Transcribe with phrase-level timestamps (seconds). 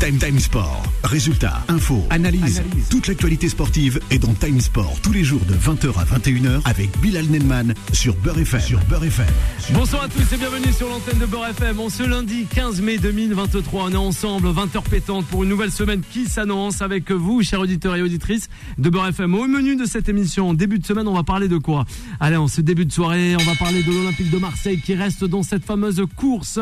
[0.00, 0.82] Time Time Sport.
[1.04, 2.62] Résultats, infos, analyse.
[2.88, 6.88] Toute l'actualité sportive est dans Time Sport tous les jours de 20h à 21h avec
[7.02, 8.60] Bilal Nenman sur Beurre FM.
[8.62, 9.26] Sur Beurre FM.
[9.74, 11.80] Bonsoir à tous et bienvenue sur l'antenne de Beurre FM.
[11.80, 16.00] On ce lundi 15 mai 2023, on est ensemble 20h pétante pour une nouvelle semaine
[16.10, 18.48] qui s'annonce avec vous, chers auditeurs et auditrices
[18.78, 19.34] de Beurre FM.
[19.34, 21.84] Au menu de cette émission, début de semaine, on va parler de quoi?
[22.20, 25.24] Allez, en ce début de soirée, on va parler de l'Olympique de Marseille qui reste
[25.24, 26.58] dans cette fameuse course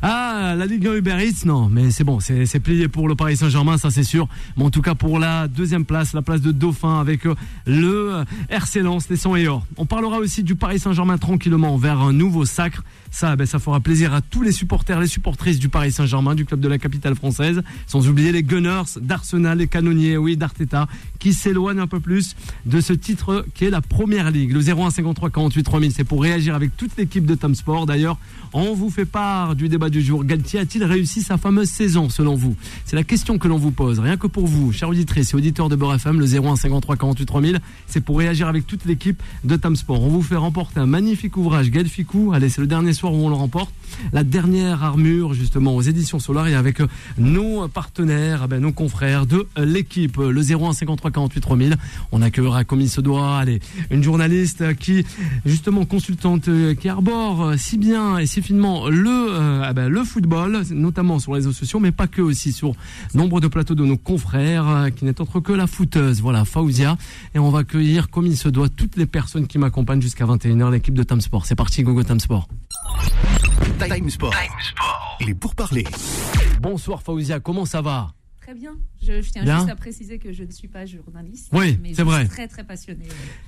[0.00, 1.44] à la Ligue 1 Uber Eats.
[1.44, 4.28] Non, mais c'est bon, c'est pour le Paris Saint-Germain, ça c'est sûr.
[4.56, 7.34] Mais en tout cas pour la deuxième place, la place de Dauphin avec euh,
[7.66, 9.66] le euh, RC Lens, les 100 et or.
[9.76, 12.84] On parlera aussi du Paris Saint-Germain tranquillement vers un nouveau sacre.
[13.10, 16.44] Ça, ben, ça fera plaisir à tous les supporters, les supportrices du Paris Saint-Germain, du
[16.44, 17.62] club de la capitale française.
[17.86, 22.36] Sans oublier les Gunners d'Arsenal, les canonniers, oui, d'Arteta, qui s'éloignent un peu plus
[22.66, 24.52] de ce titre qui est la première ligue.
[24.52, 27.86] Le 0153 48 3000, c'est pour réagir avec toute l'équipe de Tom Sport.
[27.86, 28.18] D'ailleurs,
[28.52, 30.24] on vous fait part du débat du jour.
[30.24, 32.56] Galtier a-t-il réussi sa fameuse saison, selon vous?
[32.84, 33.98] C'est la question que l'on vous pose.
[33.98, 37.60] Rien que pour vous, chers auditrices et auditeurs de Beurre FM, le 0153 48 3000,
[37.86, 40.02] c'est pour réagir avec toute l'équipe de Tom Sport.
[40.02, 42.32] On vous fait remporter un magnifique ouvrage, Galficou.
[42.32, 43.72] Allez, c'est le dernier soir où on le remporte.
[44.12, 46.78] La dernière armure, justement, aux éditions Solar et avec
[47.16, 50.18] nos partenaires, eh ben, nos confrères de l'équipe.
[50.18, 51.76] Le 0153 48 3000.
[52.12, 53.42] On accueillera comme il se doit,
[53.90, 55.04] une journaliste qui,
[55.46, 60.62] justement, consultante, qui arbore si bien et si finement le, euh, eh ben, le football,
[60.70, 62.72] notamment sur les réseaux sociaux, mais pas que aussi sur
[63.14, 66.96] nombre de plateaux de nos confrères, euh, qui n'est autre que la footeuse, voilà, Faouzia.
[67.34, 70.70] Et on va accueillir comme il se doit toutes les personnes qui m'accompagnent jusqu'à 21h,
[70.70, 71.46] l'équipe de Tam Sport.
[71.46, 72.48] C'est parti, Gogo Tam Sport.
[73.78, 74.34] Time Sport.
[75.20, 75.84] Il est pour parler.
[76.60, 78.08] Bonsoir Faouzia, comment ça va?
[78.48, 78.78] Très bien.
[79.06, 79.58] Je, je tiens Bien.
[79.58, 81.48] juste à préciser que je ne suis pas journaliste.
[81.52, 82.20] Oui, c'est je vrai.
[82.20, 83.04] suis très très passionnée.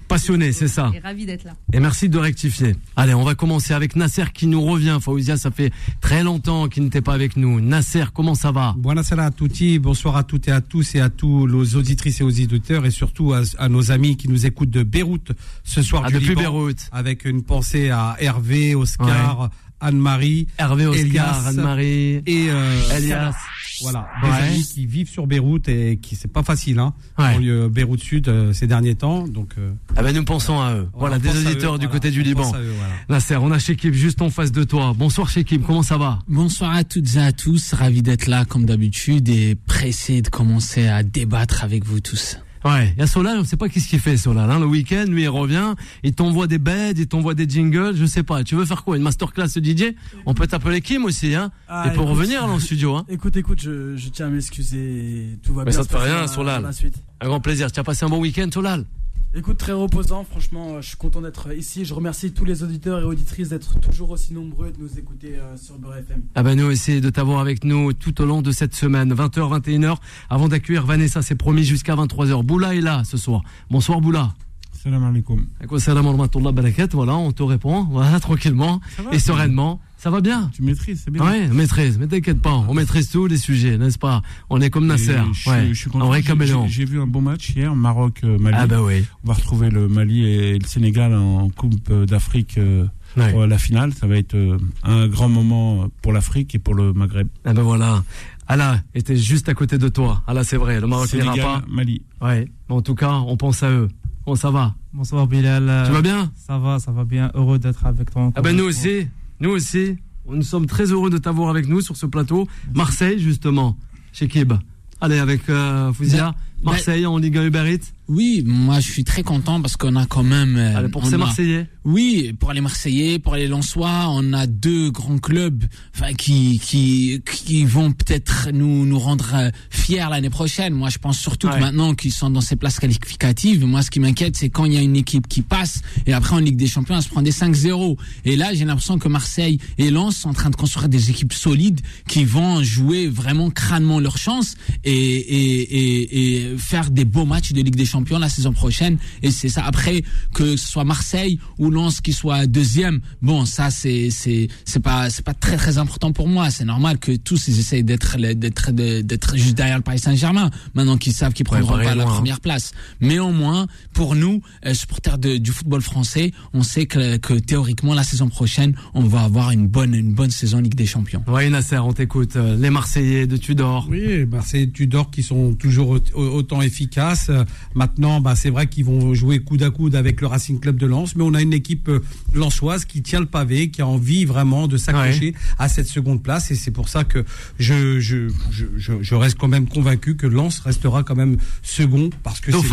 [0.09, 0.93] Passionné, c'est ça.
[0.95, 1.55] Et ravie d'être là.
[1.73, 2.77] Et merci de rectifier.
[2.97, 4.99] Allez, on va commencer avec Nasser qui nous revient.
[5.01, 7.63] Faouzia, ça fait très longtemps qu'il n'était pas avec nous.
[7.63, 8.75] Nasser, comment ça va?
[8.77, 12.25] Buonasera a tutti, bonsoir à toutes et à tous et à tous nos auditrices et
[12.25, 15.33] aux auditeurs et surtout à, à nos amis qui nous écoutent de Beyrouth
[15.65, 16.91] ce soir Ah, du depuis Liban, Beyrouth.
[16.93, 19.49] avec une pensée à Hervé, Oscar,
[19.81, 23.35] Anne-Marie, Hervé, Oscar, Elias Anne-Marie, et euh, Elias.
[23.83, 24.35] Voilà, des Ouais.
[24.49, 27.39] amis qui vivent sur Beyrouth et qui c'est pas facile hein, Ouais.
[27.39, 30.89] le Beyrouth Sud euh, ces derniers temps donc euh, Ah ben nous pensons à eux.
[30.95, 32.53] Voilà, on des auditeurs eux, du voilà, côté du Liban.
[32.55, 32.95] eux, voilà.
[33.09, 34.93] Nasser, on a Shekib juste en face de toi.
[34.97, 36.19] Bonsoir Shekib, comment ça va?
[36.29, 40.87] Bonsoir à toutes et à tous, ravi d'être là comme d'habitude et pressé de commencer
[40.87, 42.39] à débattre avec vous tous.
[42.65, 44.51] Ouais, il y a Solal, on sait pas qu'est-ce qu'il fait Solal.
[44.51, 44.59] Hein.
[44.61, 48.23] Le week-end, lui, il revient, il t'envoie des beds, il t'envoie des jingles, je sais
[48.23, 48.45] pas.
[48.45, 49.95] Tu veux faire quoi Une masterclass de DJ
[50.27, 53.07] On peut t'appeler Kim aussi, hein Ah, Et pour écoute, revenir là en studio, hein
[53.09, 55.39] Écoute, écoute, je, je tiens à m'excuser.
[55.43, 55.79] Tout va Mais bien.
[55.79, 56.63] ça se te fait rien, à- Solal.
[56.65, 56.97] à La suite.
[57.23, 57.73] Un grand plaisir.
[57.73, 58.85] Tu as passé un bon week-end, Solal
[59.33, 60.25] Écoute, très reposant.
[60.25, 61.85] Franchement, euh, je suis content d'être ici.
[61.85, 65.37] Je remercie tous les auditeurs et auditrices d'être toujours aussi nombreux et de nous écouter
[65.39, 66.23] euh, sur Beurre FM.
[66.35, 69.61] Ah ben nous aussi de t'avoir avec nous tout au long de cette semaine, 20h,
[69.61, 69.99] 21h,
[70.31, 72.43] avant d'accueillir Vanessa, c'est promis jusqu'à 23h.
[72.43, 73.43] Boula est là ce soir.
[73.71, 74.35] Bonsoir Boula.
[74.73, 75.47] Salam alaikum.
[75.79, 79.81] Salam alaikum, barakat, voilà, on te répond, voilà, tranquillement va, et sereinement.
[80.03, 81.23] Ça va bien Tu maîtrises, c'est bien.
[81.23, 84.23] Oui, maîtrise, mais t'inquiète pas, on maîtrise tous les sujets, n'est-ce pas?
[84.49, 86.67] On est comme Nasser, je, ouais, je suis un vrai J'ai- caméléon.
[86.69, 88.57] J'ai vu un bon match hier, Maroc-Mali.
[88.59, 92.87] Ah bah oui, On va retrouver le Mali et le Sénégal en Coupe d'Afrique euh,
[93.19, 93.31] ouais.
[93.31, 93.93] pour la finale.
[93.93, 97.29] Ça va être euh, un grand moment pour l'Afrique et pour le Maghreb.
[97.45, 98.03] Ah ben voilà.
[98.49, 100.23] Allah était juste à côté de toi.
[100.27, 101.63] Allah, c'est vrai, le Maroc n'ira Sénégal, pas.
[101.69, 102.01] Mali.
[102.23, 103.89] Ouais, mais en tout cas, on pense à eux.
[104.25, 105.69] Bon, ça va Bonsoir Bilal.
[105.69, 106.33] Euh, Tu vas bien?
[106.37, 107.31] Ça va, ça va bien.
[107.35, 108.33] Heureux d'être avec toi.
[108.35, 109.07] Ah ben nous aussi,
[109.41, 109.97] nous aussi.
[110.29, 112.47] Nous sommes très heureux de t'avoir avec nous sur ce plateau.
[112.75, 113.77] Marseille, justement,
[114.13, 114.53] chez Kib.
[115.01, 117.93] Allez, avec euh, Fouzia, Marseille en Ligue 1 Uber Eats.
[118.09, 120.57] Oui, moi je suis très content parce qu'on a quand même...
[120.57, 121.67] euh, pour on ces a- Marseillais.
[121.85, 127.23] Oui, pour les Marseillais, pour les Lensois, on a deux grands clubs enfin, qui, qui,
[127.25, 130.75] qui vont peut-être nous, nous rendre euh, fiers l'année prochaine.
[130.75, 131.55] Moi, je pense surtout Ouais.
[131.55, 134.75] que maintenant qu'ils sont dans ces places qualificatives, moi, ce qui m'inquiète, c'est quand il
[134.75, 137.23] y a une équipe qui passe et après en Ligue des Champions, elle se prend
[137.23, 137.97] des 5-0.
[138.25, 141.33] Et là, j'ai l'impression que Marseille et Lens sont en train de construire des équipes
[141.33, 147.25] solides qui vont jouer vraiment crânement leur chance et, et, et, et faire des beaux
[147.25, 148.99] matchs de Ligue des Champions la saison prochaine.
[149.23, 149.65] Et c'est ça.
[149.65, 150.03] Après,
[150.35, 155.11] que ce soit Marseille ou Lens qui soit deuxième, bon, ça, c'est, c'est, c'est pas,
[155.11, 156.51] c'est pas très, très important pour moi.
[156.51, 160.51] C'est normal que tous ils essayent d'être, d'être, de- d'être juste derrière le Paris Saint-Germain.
[160.75, 162.07] Maintenant qu'ils savent qu'ils prendront pas la hein.
[162.07, 162.73] première place.
[163.01, 167.35] Mais au moins, pour nous, euh, supporters de- du football français, on sait que, que
[167.35, 171.23] théoriquement, la saison prochaine, on va avoir une bonne, une bonne saison Ligue des Champions.
[171.27, 172.37] Oui, Nasser, on t'écoute.
[172.37, 173.87] Euh, Les Marseillais de Tudor.
[173.91, 177.31] Oui, Marseille, Tudor qui sont toujours au, au- autant efficace.
[177.75, 180.87] Maintenant, bah, c'est vrai qu'ils vont jouer coude à coude avec le Racing Club de
[180.87, 182.01] Lens, mais on a une équipe euh,
[182.35, 186.51] lensoise qui tient le pavé, qui a envie vraiment de s'accrocher à cette seconde place,
[186.51, 187.25] et c'est pour ça que
[187.59, 192.11] je, je, je, je, je reste quand même convaincu que Lens restera quand même second
[192.23, 192.67] parce que c'est du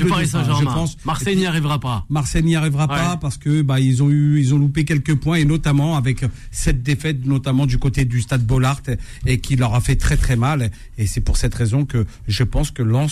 [0.00, 0.74] le Paris Dauphin, je Saint-Germain.
[0.74, 0.96] pense.
[1.04, 2.04] Marseille n'y arrivera pas.
[2.10, 5.36] Marseille n'y arrivera pas parce que bah ils ont eu ils ont loupé quelques points
[5.36, 8.82] et notamment avec cette défaite notamment du côté du stade Bollard
[9.26, 12.06] et, et qui leur a fait très très mal et c'est pour cette raison que
[12.28, 13.03] je pense que Lens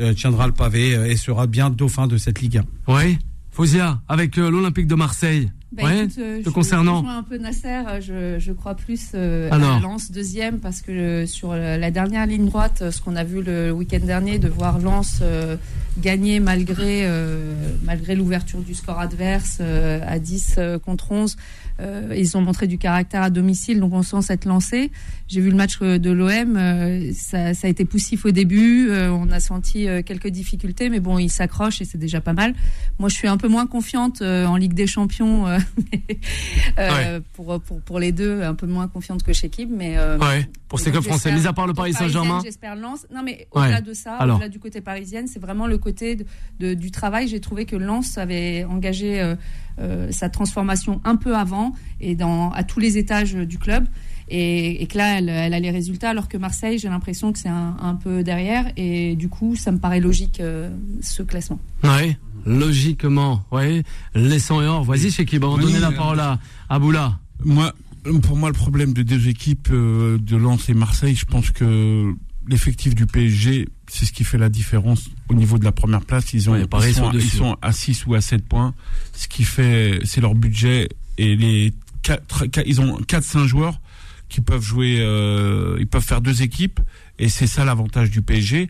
[0.00, 2.92] euh, tiendra le pavé euh, et sera bien dauphin de cette Ligue 1.
[2.94, 3.18] Oui.
[3.50, 5.50] Fausia, avec euh, l'Olympique de Marseille.
[5.72, 6.04] Bah, ouais.
[6.04, 6.98] écoute, euh, te je concernant.
[6.98, 9.76] rejoins un peu Nasser, je, je crois plus euh, Alors.
[9.76, 13.42] à Lens deuxième parce que euh, sur la dernière ligne droite, ce qu'on a vu
[13.42, 15.56] le week-end dernier, de voir Lens euh,
[15.98, 21.36] gagner malgré euh, malgré l'ouverture du score adverse euh, à 10 euh, contre 11,
[21.80, 24.90] euh, ils ont montré du caractère à domicile, donc on sent s'être lancé.
[25.28, 28.88] J'ai vu le match euh, de l'OM, euh, ça, ça a été poussif au début,
[28.90, 32.32] euh, on a senti euh, quelques difficultés, mais bon, ils s'accrochent et c'est déjà pas
[32.32, 32.54] mal.
[32.98, 35.58] Moi, je suis un peu moins confiante euh, en Ligue des Champions euh,
[36.78, 40.18] euh, pour, pour, pour les deux, un peu moins confiante que chez Kib, mais euh,
[40.18, 40.48] Ouais.
[40.68, 42.40] Pour ces clubs français, mis à part le Paris Saint-Germain.
[42.42, 43.06] J'espère Lens.
[43.14, 43.82] Non, mais au-delà Ouais.
[43.82, 46.24] de ça, au-delà du côté parisienne, c'est vraiment le côté de,
[46.58, 47.28] de- du travail.
[47.28, 49.36] J'ai trouvé que Lens avait engagé euh,
[50.10, 53.86] sa transformation un peu avant et dans, à tous les étages du club.
[54.28, 57.38] Et, et que là, elle, elle a les résultats, alors que Marseille, j'ai l'impression que
[57.38, 58.66] c'est un, un peu derrière.
[58.76, 60.68] Et du coup, ça me paraît logique, euh,
[61.00, 61.60] ce classement.
[61.84, 62.18] Ouais.
[62.44, 63.82] Logiquement, ouais.
[64.14, 64.84] Laissant et or.
[64.84, 66.38] Vas-y, chez qui On va Oui, donner la euh, parole à
[66.68, 67.18] Aboula.
[67.44, 67.72] Moi,
[68.22, 72.14] pour moi, le problème de deux équipes, euh, de Lens et Marseille, je pense que
[72.48, 76.32] l'effectif du PSG, c'est ce qui fait la différence au niveau de la première place.
[76.32, 78.74] Ils, ont, Ouais, ils, sont ils à 6 ou à 7 points.
[79.12, 80.88] Ce qui fait, c'est leur budget
[81.18, 81.72] et les
[82.02, 83.80] quatre, quatre- ils ont 4-5 joueurs
[84.28, 86.80] qui peuvent jouer, euh, ils peuvent faire deux équipes
[87.18, 88.68] et c'est ça l'avantage du PSG.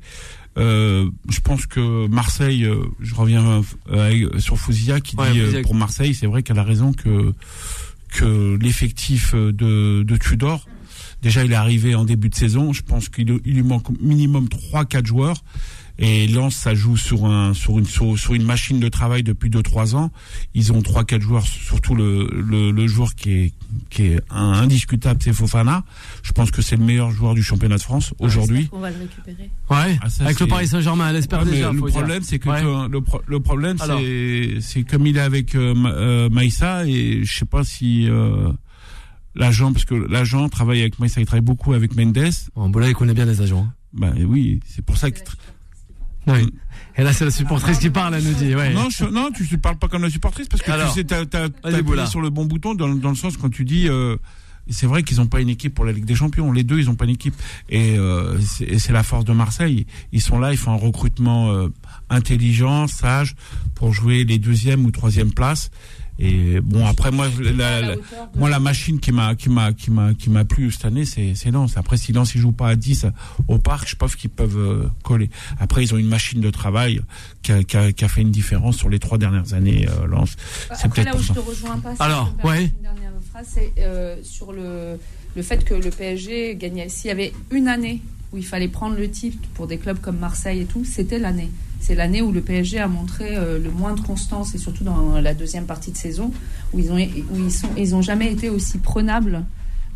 [0.58, 5.46] Euh, je pense que Marseille, euh, je reviens euh, sur Fouzia qui Ouais, dit euh,
[5.46, 5.62] Fouzia.
[5.62, 7.32] pour Marseille, c'est vrai qu'elle a raison que
[8.10, 10.66] que l'effectif de, de Tudor,
[11.22, 14.46] déjà il est arrivé en début de saison, je pense qu'il il lui manque minimum
[14.72, 15.42] 3-4 joueurs.
[15.98, 19.48] Et Lens, ça joue sur un sur une sur, sur une machine de travail depuis
[19.48, 20.10] 2-3 ans.
[20.52, 23.52] Ils ont trois quatre joueurs, surtout le, le le joueur qui est
[23.88, 25.84] qui est un- indiscutable, c'est Fofana.
[26.22, 28.68] Je pense que c'est le meilleur joueur du championnat de France aujourd'hui.
[28.72, 29.48] On va le récupérer.
[29.70, 29.98] Ouais.
[30.02, 31.72] Ah, ça, avec le Paris Saint-Germain, elle espère Ouais, mais déjà.
[31.72, 32.60] le problème, c'est que Ouais.
[32.60, 37.24] que le, pro- le problème, c'est c'est comme il est avec euh, euh, Maïssa et
[37.24, 38.52] je sais pas si euh,
[39.36, 42.30] l'agent, parce que l'agent travaille avec Maïssa, il travaille beaucoup avec Mendes.
[42.54, 43.66] Bon, Aboula, il connaît bien les agents.
[43.68, 43.72] hein.
[43.92, 45.20] Bah oui, c'est pour ça que.
[46.26, 46.52] Oui.
[46.98, 48.54] Et là, c'est la supportrice qui parle, elle nous dit.
[48.54, 48.72] Ouais.
[48.72, 50.88] Non, je, non, tu ne parles pas comme la supportrice parce que Alors.
[50.88, 53.64] tu sais, t'as, t'as, t'as sur le bon bouton dans, dans le sens quand tu
[53.64, 53.88] dis.
[53.88, 54.16] Euh,
[54.68, 56.50] c'est vrai qu'ils n'ont pas une équipe pour la Ligue des Champions.
[56.50, 57.36] Les deux, ils n'ont pas une équipe.
[57.68, 59.86] Et, euh, c'est, et c'est la force de Marseille.
[60.10, 61.68] Ils sont là, ils font un recrutement euh,
[62.10, 63.36] intelligent, sage,
[63.76, 65.70] pour jouer les deuxième ou troisième places.
[66.18, 67.94] Et bon, après moi, la, la-
[68.36, 71.34] moi la machine qui m'a qui m'a qui m'a qui m'a plu cette année, c'est
[71.34, 71.76] c'est Lens.
[71.76, 73.06] Après, si Lens ils jouent pas à 10
[73.48, 75.28] au parc, je pense qu'ils peuvent euh, coller.
[75.58, 77.02] Après, ils ont une machine de travail
[77.42, 79.86] qui a, qui a, qui a fait une différence sur les trois dernières années.
[79.88, 80.36] Euh, Lens,
[80.74, 81.34] c'est Après, peut-être là pour où je ça.
[81.34, 82.64] te rejoins pas, si Alors, ouais.
[82.64, 84.98] une dernière phrase, c'est euh, sur le,
[85.36, 86.88] le fait que le PSG gagnait.
[86.88, 88.00] S'il y avait une année
[88.32, 91.50] où il fallait prendre le titre pour des clubs comme Marseille et tout, c'était l'année.
[91.80, 95.20] C'est l'année où le PSG a montré euh, le moins de constance et surtout dans
[95.20, 96.32] la deuxième partie de saison
[96.72, 99.44] où ils ont où ils sont ils ont jamais été aussi prenables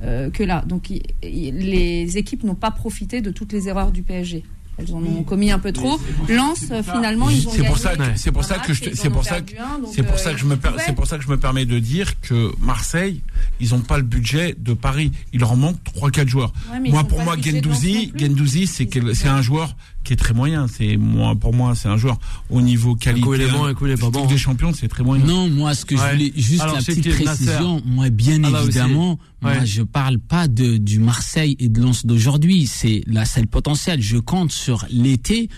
[0.03, 0.63] euh, que là.
[0.67, 0.89] Donc
[1.23, 4.45] les équipes n'ont pas profité de toutes les erreurs du PSG.
[4.81, 6.01] Elles en ont commis un peu trop.
[6.31, 9.25] Euh, finalement, ils ont C'est pour ça que c'est pour un ça que c'est pour
[9.25, 9.53] ça que
[9.93, 11.79] c'est pour euh, ça que je me c'est pour ça que je me permets de
[11.79, 13.21] dire que Marseille,
[13.61, 15.13] ils ont pas le budget de Paris.
[15.33, 16.53] Il leur manque trois quatre joueurs.
[16.73, 18.13] Ouais, moi pour moi Gendouzi.
[18.17, 22.19] Gendouzi c'est un joueur qui est très moyen, c'est moi pour moi c'est un joueur
[22.49, 23.25] au niveau qualité.
[23.27, 24.27] coup, il est bon, un coup, il est pas Ligue bon.
[24.27, 25.25] des champions, c'est très moyen.
[25.25, 26.01] Non, moi, ce que Ouais.
[26.01, 29.67] je voulais, juste Alors, la petite précision, moi, bien Ah, évidemment, moi, Ouais.
[29.67, 32.67] je parle pas de, du Marseille et de Lens d'aujourd'hui.
[32.67, 34.01] C'est là, c'est le potentiel.
[34.01, 35.49] Je compte sur l'été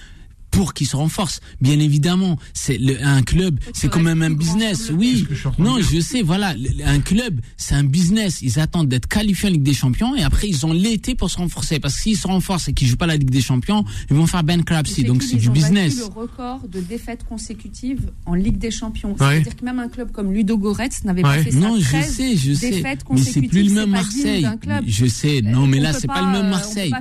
[0.53, 1.41] pour qu'il se renforce.
[1.61, 4.91] Bien évidemment, c'est un club, c'est quand même un business.
[4.91, 5.27] le Oui,
[5.59, 6.55] non, je sais, voilà,
[6.85, 8.41] un club, c'est un business.
[8.43, 11.39] Ils attendent d'être qualifiés en Ligue des Champions et après ils ont l'été pour se
[11.39, 11.81] renforcer.
[11.81, 14.27] Parce que s'ils se renforcent et qu'ils jouent pas la Ligue des Champions, ils vont
[14.29, 15.03] faire bankruptcy.
[15.03, 15.97] Donc c'est Ils du ont battu business.
[15.97, 19.13] le record de défaites consécutives en Ligue des Champions.
[19.13, 19.17] Ouais.
[19.19, 21.37] C'est-à-dire que même un club comme Ludo Goretz n'avait Ouais.
[21.39, 21.59] pas fait ça.
[21.59, 22.71] Non, je 13 sais, je sais.
[22.71, 24.47] défaites Mais c'est plus le consécutives, même Marseille.
[24.87, 25.41] Je sais.
[25.43, 26.93] Non, mais là, c'est pas, le même euh, Marseille.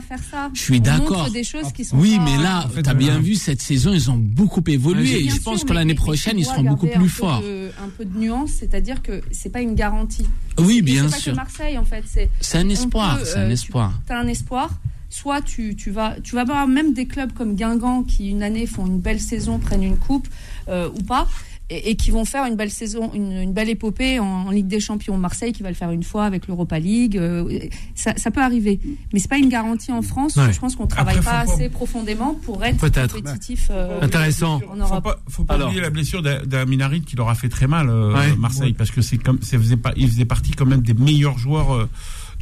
[0.53, 1.19] Je suis d'accord.
[1.23, 4.09] montre des choses qui sont Oui, mais là, t'as euh, bien vu, cette saison, ils
[4.09, 5.25] ont beaucoup évolué.
[5.25, 7.43] Et je sûr, pense que l'année prochaine, ils seront beaucoup plus forts.
[7.83, 10.27] un peu de nuance, c'est-à-dire que c'est pas une garantie.
[10.59, 11.31] Oui, bien c'est pas sûr.
[11.33, 12.03] que Marseille, en fait.
[12.05, 13.99] C'est C'est un espoir, c'est un euh, espoir.
[14.05, 14.69] tu as un espoir.
[15.09, 18.65] soit tu, tu vas tu vas avoir même des clubs comme Guingamp qui une année
[18.65, 20.27] font une belle saison, prennent une coupe
[20.69, 21.27] euh, ou pas.
[21.73, 24.67] Et, et qui vont faire une belle saison, une, une belle épopée en, en Ligue
[24.67, 25.15] des Champions.
[25.17, 27.59] Marseille qui va le faire une fois avec l'Europa League, euh,
[27.95, 28.79] ça, ça peut arriver,
[29.13, 30.35] mais c'est pas une garantie en France.
[30.35, 30.51] Ouais.
[30.51, 32.77] Je pense qu'on travaille Après, pas faut pas- assez profondément pour être
[33.13, 33.69] compétitif.
[33.71, 34.55] euh, Intéressant.
[34.55, 35.03] En Faut Europe.
[35.05, 35.67] pas, faut pas Alors.
[35.69, 38.35] oublier la blessure d'A- d'Aminarit qui leur a fait très mal euh, Ouais.
[38.35, 41.37] Marseille parce que c'est comme ça faisait pas il faisait partie quand même des meilleurs
[41.37, 41.87] joueurs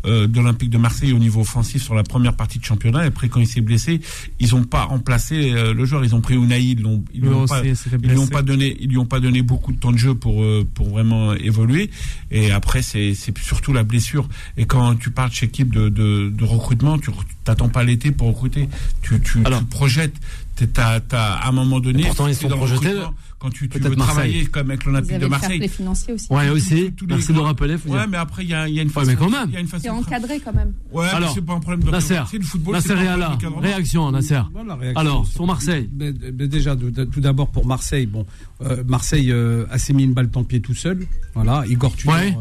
[0.06, 3.03] euh, de l'Olympique de Marseille au niveau offensif sur la première partie de championnat.
[3.03, 4.00] Et après quand il s'est blessé
[4.39, 6.03] ils ont pas remplacé euh, le joueur.
[6.06, 8.32] Ils ont pris Unai ils l'ont ils lui ont pas ils lui ont blessé.
[8.32, 10.89] pas donné ils lui ont pas donné beaucoup de temps de jeu pour euh, pour
[10.89, 11.89] vraiment évoluer.
[12.32, 14.27] Et après c'est c'est surtout la blessure.
[14.58, 17.12] Et quand tu parles chez équipe de, de, de recrutement tu
[17.44, 18.70] t'attends pas l'été pour recruter.
[19.01, 19.60] Tu tu, Alors.
[19.60, 20.15] tu projettes.
[20.56, 22.94] T'es- T'as, t'as, à un moment donné, pourtant, ils sont projetés,
[23.39, 24.05] quand tu, tu veux Marseille.
[24.05, 25.58] travailler comme avec l'Olympique de Marseille.
[25.60, 26.27] play financier aussi.
[26.31, 26.91] Ouais, aussi.
[26.96, 27.77] tous les Merci de le rappeler.
[27.77, 28.08] Faut Ouais, dire.
[28.10, 29.08] mais après, il y a, y a une Ouais, façon.
[29.08, 29.46] mais quand même.
[29.48, 29.84] Il y a une façon.
[29.84, 30.74] C'est encadré quand même.
[30.91, 32.74] Ouais, Alors, c'est pas un problème de Nasser, C'est le football.
[32.75, 34.41] Nasser Réala, réaction, Nasser.
[34.53, 35.89] Voilà, réaction Alors, sur- Marseille.
[35.98, 38.25] Mais- mais déjà, tout d'abord pour Marseille, bon,
[38.62, 41.05] euh, Marseille euh, a s'est mis une balle dans le pied tout seul.
[41.34, 42.15] Voilà, Igor Tudor.
[42.15, 42.36] Ouais.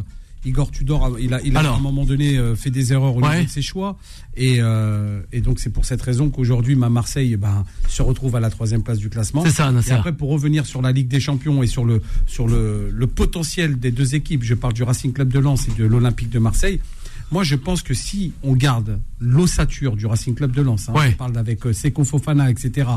[0.45, 1.75] Igor Tudor, il a, il a Alors.
[1.75, 3.31] à un moment donné euh, fait des erreurs au Ouais.
[3.37, 3.99] niveau de ses choix,
[4.37, 8.41] et, euh, et donc c'est pour cette raison qu'aujourd'hui, ma Marseille, ben, se retrouve à
[8.41, 9.43] la troisième place du classement.
[9.45, 9.91] C'est ça, Nasser.
[9.91, 13.07] Et après, pour revenir sur la Ligue des Champions et sur le sur le, le
[13.07, 16.39] potentiel des deux équipes, je parle du Racing Club de Lens et de l'Olympique de
[16.39, 16.81] Marseille.
[17.31, 21.11] Moi, je pense que si on garde l'ossature du Racing Club de Lens, hein, Ouais.
[21.15, 22.89] on parle avec euh, Seko Fofana, etc.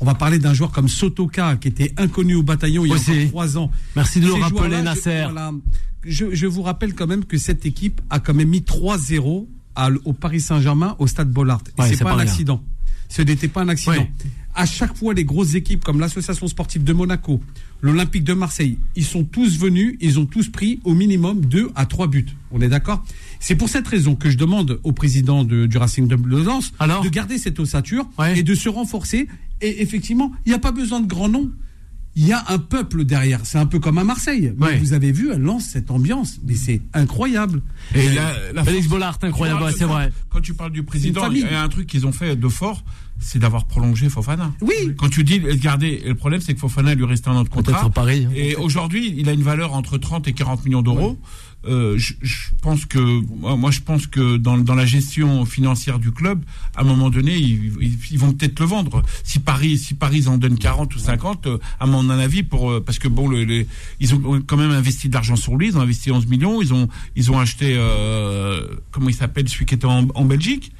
[0.00, 2.96] On va parler d'un joueur comme Sotoka, qui était inconnu au bataillon il y a
[2.96, 3.70] encore trois ans.
[3.96, 5.22] Merci de le rappeler, je- Nasser.
[5.24, 5.52] voilà.
[6.04, 9.46] je, je vous rappelle quand même que cette équipe a quand même mis 3-0
[9.76, 11.62] à l- au Paris Saint-Germain au stade Bollard.
[11.78, 12.62] Et Ouais, c'est pas, pas un accident.
[13.08, 13.92] Ce n'était pas un accident.
[13.92, 14.10] Ouais.
[14.54, 17.40] À chaque fois, les grosses équipes comme l'association sportive de Monaco,
[17.82, 21.86] l'Olympique de Marseille, ils sont tous venus, ils ont tous pris au minimum 2 à
[21.86, 22.26] 3 buts.
[22.50, 23.04] On est d'accord?
[23.38, 27.02] C'est pour cette raison que je demande au président de- du Racing de Lens Alors?
[27.02, 28.38] de garder cette ossature Ouais.
[28.38, 29.28] et de se renforcer.
[29.62, 31.50] Et effectivement, il n'y a pas besoin de grands noms.
[32.16, 33.40] Il y a un peuple derrière.
[33.44, 34.52] C'est un peu comme à Marseille.
[34.58, 34.78] Mais Ouais.
[34.78, 36.38] Vous avez vu, elle lance cette ambiance.
[36.44, 37.62] Mais c'est incroyable.
[37.94, 40.12] Et la, la Félix force- Bollard, incroyable, c'est vrai.
[40.28, 42.82] Quand tu parles du président, il y a un truc qu'ils ont fait de fort,
[43.20, 44.52] c'est d'avoir prolongé Fofana.
[44.60, 44.94] Oui.
[44.98, 47.66] Quand tu dis garder, et le problème c'est que Fofana lui restait un autre Peut-être
[47.66, 47.86] contrat.
[47.86, 48.26] à Paris.
[48.28, 48.32] hein.
[48.34, 51.18] Et aujourd'hui, il a une valeur entre 30 et 40 millions d'euros.
[51.66, 52.98] Euh, je, je pense que
[53.56, 56.42] moi, je pense que dans, dans la gestion financière du club,
[56.74, 59.02] à un moment donné, ils, ils- ils vont peut-être le vendre.
[59.24, 62.80] Si Paris, si Paris en donne 40 ou 50, euh, à mon avis, pour euh,
[62.82, 63.66] parce que bon, le, les-
[64.00, 65.68] ils ont quand même investi de l'argent sur lui.
[65.68, 66.62] Ils ont investi 11 millions.
[66.62, 70.72] Ils ont ils ont acheté euh, comment il s'appelle celui qui était en, en Belgique.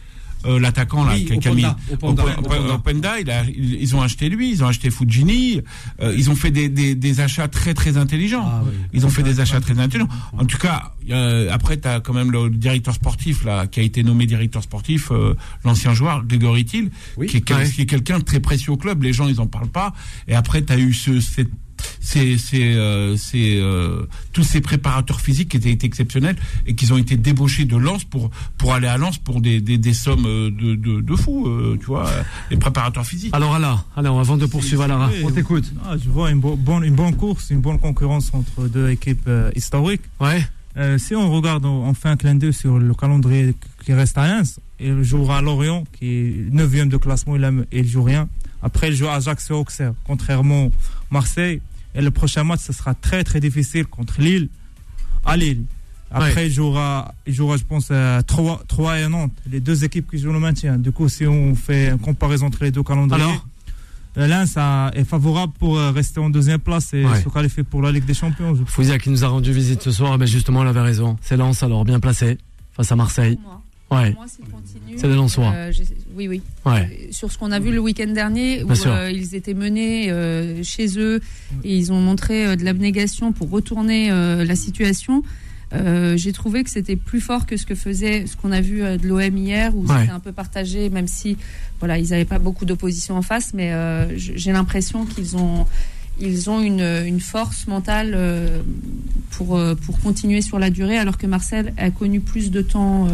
[0.46, 2.74] Euh, l'attaquant là Oui, mis- Openda, Openda, Open- Openda.
[2.74, 5.60] Openda, il a- ils, ils ont acheté lui, ils ont acheté Fujini,
[6.00, 8.44] euh, ils ont fait des, des, des achats très très intelligents.
[8.46, 8.72] Ah oui.
[8.94, 10.08] Ils ont fait des achats très intelligents.
[10.38, 13.82] En tout cas, euh, après, tu as quand même le directeur sportif là, qui a
[13.82, 17.26] été nommé directeur sportif, euh, l'ancien joueur, Grégory Thiel, Oui.
[17.26, 17.68] qui est, quel- Ouais.
[17.70, 19.02] qui est quelqu'un de très précieux au club.
[19.02, 19.92] Les gens, ils en parlent pas.
[20.26, 21.50] Et après, tu as eu ce, cette
[22.00, 26.98] c'est c'est euh, c'est, euh, tous ces préparateurs physiques qui étaient, exceptionnels et qui ont
[26.98, 30.50] été débauchés de Lens pour pour aller à Lens pour des, des, des sommes euh,
[30.50, 32.10] de de, de fous euh, tu vois
[32.50, 35.70] les préparateurs physiques Alors, Alain, alors, avant de poursuivre, Alara, Oui, on t'écoute.
[35.84, 39.24] Ah, je vois une, bo- bonne, une bonne course, une bonne concurrence entre deux équipes
[39.28, 40.02] euh, historiques.
[40.20, 40.44] Ouais.
[40.76, 43.54] Euh, si on regarde, on fait un clin d'œil sur le calendrier
[43.84, 47.86] qui reste à Lens, il jouera à Lorient, qui est 9 de classement, il, il
[47.86, 48.28] joue rien.
[48.62, 50.70] Après, il joue à Ajaccio Auxerre, contrairement à
[51.14, 51.60] Marseille.
[51.94, 54.48] Et le prochain match, ce sera très très difficile contre Lille,
[55.24, 55.64] à Lille.
[56.12, 60.10] Après, il, jouera, il jouera, je pense, à 3, 3 et Nantes, les deux équipes
[60.10, 60.76] qui jouent le maintien.
[60.76, 63.46] Du coup, si on fait une comparaison entre les deux calendriers, Alors
[64.18, 67.22] euh, Lens a- est favorable pour euh, rester en deuxième place et Ouais.
[67.22, 68.56] se qualifier pour la Ligue des Champions.
[68.66, 71.16] Fouzia qui nous a rendu visite ce soir, mais justement, elle avait raison.
[71.22, 72.38] C'est Lens, alors, bien placé,
[72.72, 73.36] face à Marseille.
[73.36, 74.02] Pour moi.
[74.02, 74.10] Ouais.
[74.12, 74.26] Pour moi,
[74.96, 75.52] C'est des Lensois.
[75.54, 75.84] euh, j'ai-
[76.20, 76.42] oui, oui.
[76.66, 76.82] Ouais.
[76.82, 80.62] Euh, Sur ce qu'on a vu le week-end dernier, où euh, ils étaient menés euh,
[80.62, 81.20] chez eux
[81.64, 85.22] et ils ont montré euh, de l'abnégation pour retourner la situation.
[86.16, 89.06] J'ai trouvé que c'était plus fort que ce que faisait ce qu'on a vu de
[89.06, 90.00] l'OM hier, où Ouais.
[90.00, 91.36] c'était un peu partagé, même si
[91.78, 93.72] voilà ils n'avaient pas beaucoup d'opposition en face, mais
[94.16, 95.66] j'ai l'impression qu'ils ont
[96.22, 98.14] ils ont une, une force mentale
[99.30, 103.06] pour, pour continuer sur la durée, alors que Marcel a connu plus de temps,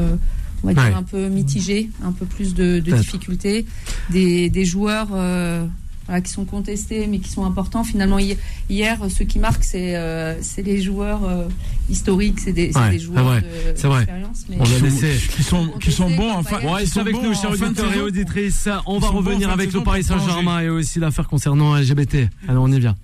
[0.62, 0.92] on va dire, Ouais.
[0.94, 3.66] un peu mitigé, un peu plus de, de difficultés,
[4.10, 5.64] des, des joueurs euh,
[6.06, 7.82] voilà, qui sont contestés, mais qui sont importants.
[7.84, 8.36] Finalement, hi-
[8.70, 11.48] hier, ceux qui marquent, c'est euh, c'est les joueurs euh,
[11.90, 13.40] historiques, c'est des, c'est Ouais, des joueurs de-
[13.72, 14.44] d'expérience.
[14.48, 15.16] mais- On va laisser.
[15.36, 17.56] qui sont qui sont bons en fin Ouais, ils sont avec bons nous, chers de
[17.64, 18.68] auditeurs et auditrices.
[18.86, 22.28] On va revenir de avec le Paris Saint-Germain et aussi l'affaire concernant LGBT.
[22.48, 22.94] Alors, on y vient.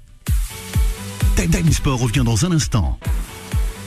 [1.37, 2.99] Time Sport revient dans un instant.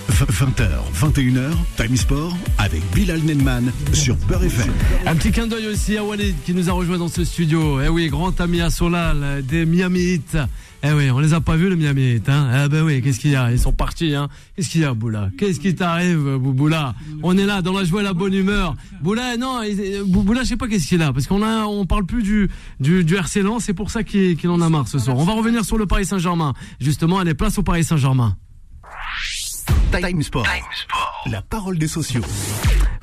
[0.09, 4.71] 20h, 21h, Time Sport avec Bilal Nenman sur Beurre FM.
[5.05, 7.81] Un petit clin d'œil aussi à Walid qui nous a rejoint dans ce studio.
[7.81, 10.37] Eh oui, grand ami à Solal des Miami Heat.
[10.83, 12.29] Eh oui, on les a pas vus le Miami Heat.
[12.29, 12.65] Hein.
[12.65, 13.51] Eh ben oui, qu'est-ce qu'il y a?
[13.51, 14.13] Ils sont partis.
[14.13, 14.29] Hein.
[14.55, 15.29] Qu'est-ce qu'il y a, Boula?
[15.37, 16.93] Qu'est-ce qui t'arrive, Boula?
[17.23, 18.75] On est là dans la joie et la bonne humeur.
[19.01, 19.61] Boula, non,
[20.05, 23.03] Boula, je sais pas qu'est-ce qu'il a parce qu'on a, on parle plus du du,
[23.03, 23.63] du RC Lens.
[23.65, 25.17] C'est pour ça qu'il en a marre ce soir.
[25.17, 26.53] On va revenir sur le Paris Saint-Germain.
[26.79, 28.37] Justement, elle est place au Paris Saint-Germain.
[29.91, 30.45] Time Sport.
[31.25, 32.21] La parole des sociaux.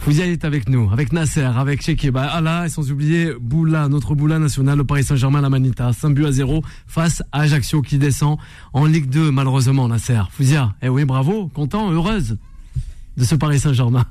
[0.00, 4.38] Vous est avec nous, avec Nasser, avec Chekeba, Allah et sans oublier Boula, notre Boula
[4.38, 5.92] national, le Paris Saint-Germain, la Manita.
[5.92, 8.36] 5 buts à 0 face à Ajaccio qui descend
[8.72, 10.22] en Ligue 2, malheureusement, Nasser.
[10.30, 12.36] Fouzia, eh oui, bravo, content, heureuse
[13.16, 14.04] de ce Paris Saint-Germain.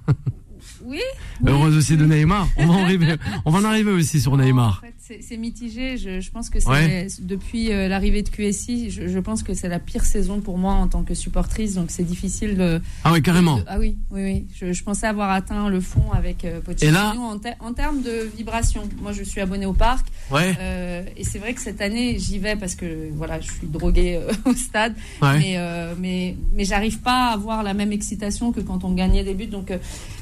[0.84, 1.02] Oui.
[1.46, 2.48] Heureuse aussi de Neymar.
[2.58, 3.16] On va, arriver,
[3.46, 4.82] on va en arriver aussi sur Neymar
[5.22, 5.98] c'est mitigé.
[5.98, 10.06] Je, pense que c'est depuis euh, l'arrivée de QSI, je, pense que c'est la pire
[10.06, 11.76] saison pour moi en tant que supportrice.
[11.76, 12.82] Donc c'est difficile de.
[13.04, 13.60] Ah oui, carrément.
[13.68, 14.74] ah oui, oui, oui.
[14.74, 18.88] Je, pensais avoir atteint le fond avec euh, Pochettino en, en, termes de vibration.
[19.02, 20.08] Moi, je suis abonné au parc.
[20.32, 20.56] Ouais.
[20.60, 24.20] Euh, et c'est vrai que cette année, j'y vais parce que voilà, je suis droguée
[24.46, 24.96] au stade.
[25.22, 25.58] Mais,
[26.00, 29.48] mais, mais j'arrive pas à avoir la même excitation que quand on gagnait des buts.
[29.48, 29.72] Donc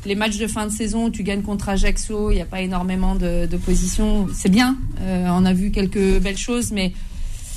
[0.06, 3.16] les matchs de fin de saison, tu gagnes contre Ajaccio, il n'y a pas énormément
[3.16, 4.28] d'opposition.
[4.34, 6.94] C'est bien, euh, on a vu quelques belles choses, mais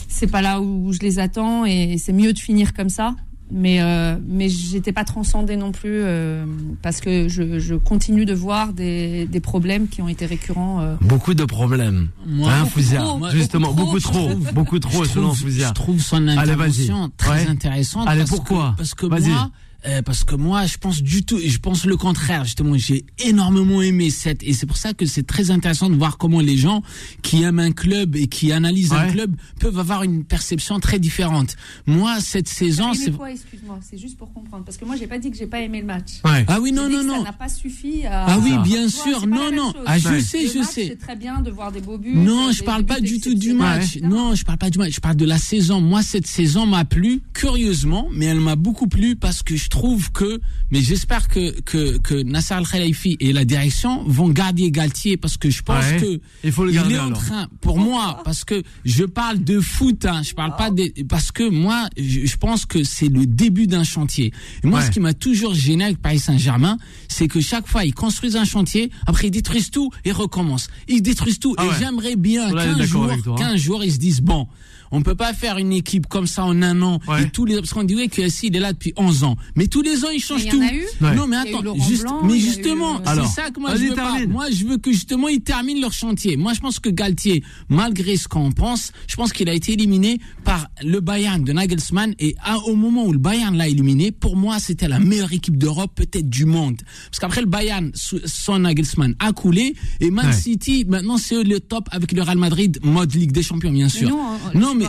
[0.08, 3.14] c'est pas là où je les attends et c'est mieux de finir comme ça.
[3.54, 6.46] Mais, euh, mais j'étais pas transcendée non plus euh,
[6.80, 10.80] parce que je, continue de voir des, problèmes qui ont été récurrents.
[10.80, 10.94] Euh.
[11.02, 12.08] Beaucoup de problèmes.
[12.26, 18.08] Moi, hein, justement, beaucoup trop, beaucoup trop, selon Je trouve son intervention très intéressante.
[18.08, 19.50] Allez, pourquoi Parce que moi,
[19.86, 22.44] euh, parce que moi, je pense du tout, je pense le contraire.
[22.44, 26.18] Justement, j'ai énormément aimé cette, et c'est pour ça que c'est très intéressant de voir
[26.18, 26.82] comment les gens
[27.22, 31.56] qui aiment un club et qui analysent un club peuvent avoir une perception très différente.
[31.86, 33.12] Moi, cette saison, c'est.
[33.30, 35.80] Excuse-moi, c'est juste pour comprendre, parce que moi, j'ai pas dit que j'ai pas aimé
[35.80, 36.20] le match.
[36.24, 37.18] Ah oui, non, non, non.
[37.18, 38.26] Ça n'a pas suffi à.
[38.26, 39.72] Ah oui, bien sûr, non, non.
[39.86, 40.88] Ah, je sais, je sais.
[40.88, 42.14] C'est très bien de voir des beaux buts.
[42.14, 43.98] Non, je parle pas du tout du match.
[44.02, 44.94] Non, je parle pas du match.
[44.94, 45.80] Je parle de la saison.
[45.80, 50.12] Moi, cette saison m'a plu, curieusement, mais elle m'a beaucoup plu parce que je trouve
[50.12, 55.38] que, mais j'espère que, que, que Nasser Al-Khelaifi et la direction vont garder Galtier parce
[55.38, 58.62] que je pense que il, faut le garder, est en train, pour moi, parce que
[58.84, 62.84] je parle de foot, hein, je parle pas de, parce que moi, je, pense que
[62.84, 64.32] c'est le début d'un chantier.
[64.62, 66.76] Et moi, ce qui m'a toujours gêné avec Paris Saint-Germain,
[67.08, 70.68] c'est que chaque fois, ils construisent un chantier, après ils détruisent tout et recommencent.
[70.86, 71.54] Ils détruisent tout.
[71.56, 73.34] Ah et j'aimerais bien qu'un jour, hein.
[73.38, 74.46] qu'un jour, ils se disent, bon,
[74.92, 77.00] on peut pas faire une équipe comme ça en un an.
[77.18, 79.36] Et tous les, parce qu'on dirait que si il est là depuis 11 ans.
[79.56, 80.62] Mais tous les ans, il change tout.
[81.00, 84.18] Non, mais attends, juste, mais justement, c'est ça que moi je veux pas.
[84.28, 86.36] Moi, je veux que justement, ils terminent leur chantier.
[86.36, 90.20] Moi, je pense que Galtier, malgré ce qu'on pense, je pense qu'il a été éliminé
[90.44, 92.14] par le Bayern de Nagelsmann.
[92.18, 95.92] Et au moment où le Bayern l'a éliminé, pour moi, c'était la meilleure équipe d'Europe,
[95.94, 96.80] peut-être du monde.
[97.06, 99.74] Parce qu'après le Bayern, son Nagelsmann a coulé.
[100.00, 103.72] Et Man City, maintenant, c'est le top avec le Real Madrid, mode Ligue des Champions,
[103.72, 104.08] bien sûr.
[104.54, 104.81] non, mais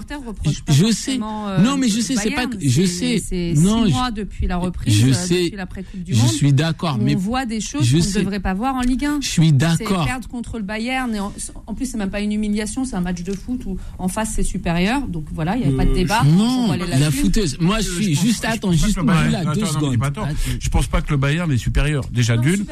[0.70, 1.20] je sais.
[1.22, 2.46] Euh, non, mais je sais, c'est pas.
[2.60, 3.22] Je sais.
[3.24, 6.28] C'est six mois depuis la reprise, je euh, sais, depuis l'après Coupe du Monde.
[6.28, 9.06] Je suis d'accord, mais on voit des choses qu'on ne devrait pas voir en Ligue
[9.06, 9.20] 1.
[9.22, 10.06] Je suis d'accord.
[10.06, 11.32] Perdre contre le Bayern, et en,
[11.76, 14.44] plus c'est même pas une humiliation, c'est un match de foot où en face c'est
[14.44, 15.08] supérieur.
[15.08, 16.24] Donc voilà, il n'y avait pas de débat.
[16.24, 17.58] Non, la fouteuse.
[17.60, 19.98] Moi, je suis juste attends, juste là deux secondes.
[20.60, 22.04] Je pense pas que le Bayern est supérieur.
[22.12, 22.66] Déjà d'une.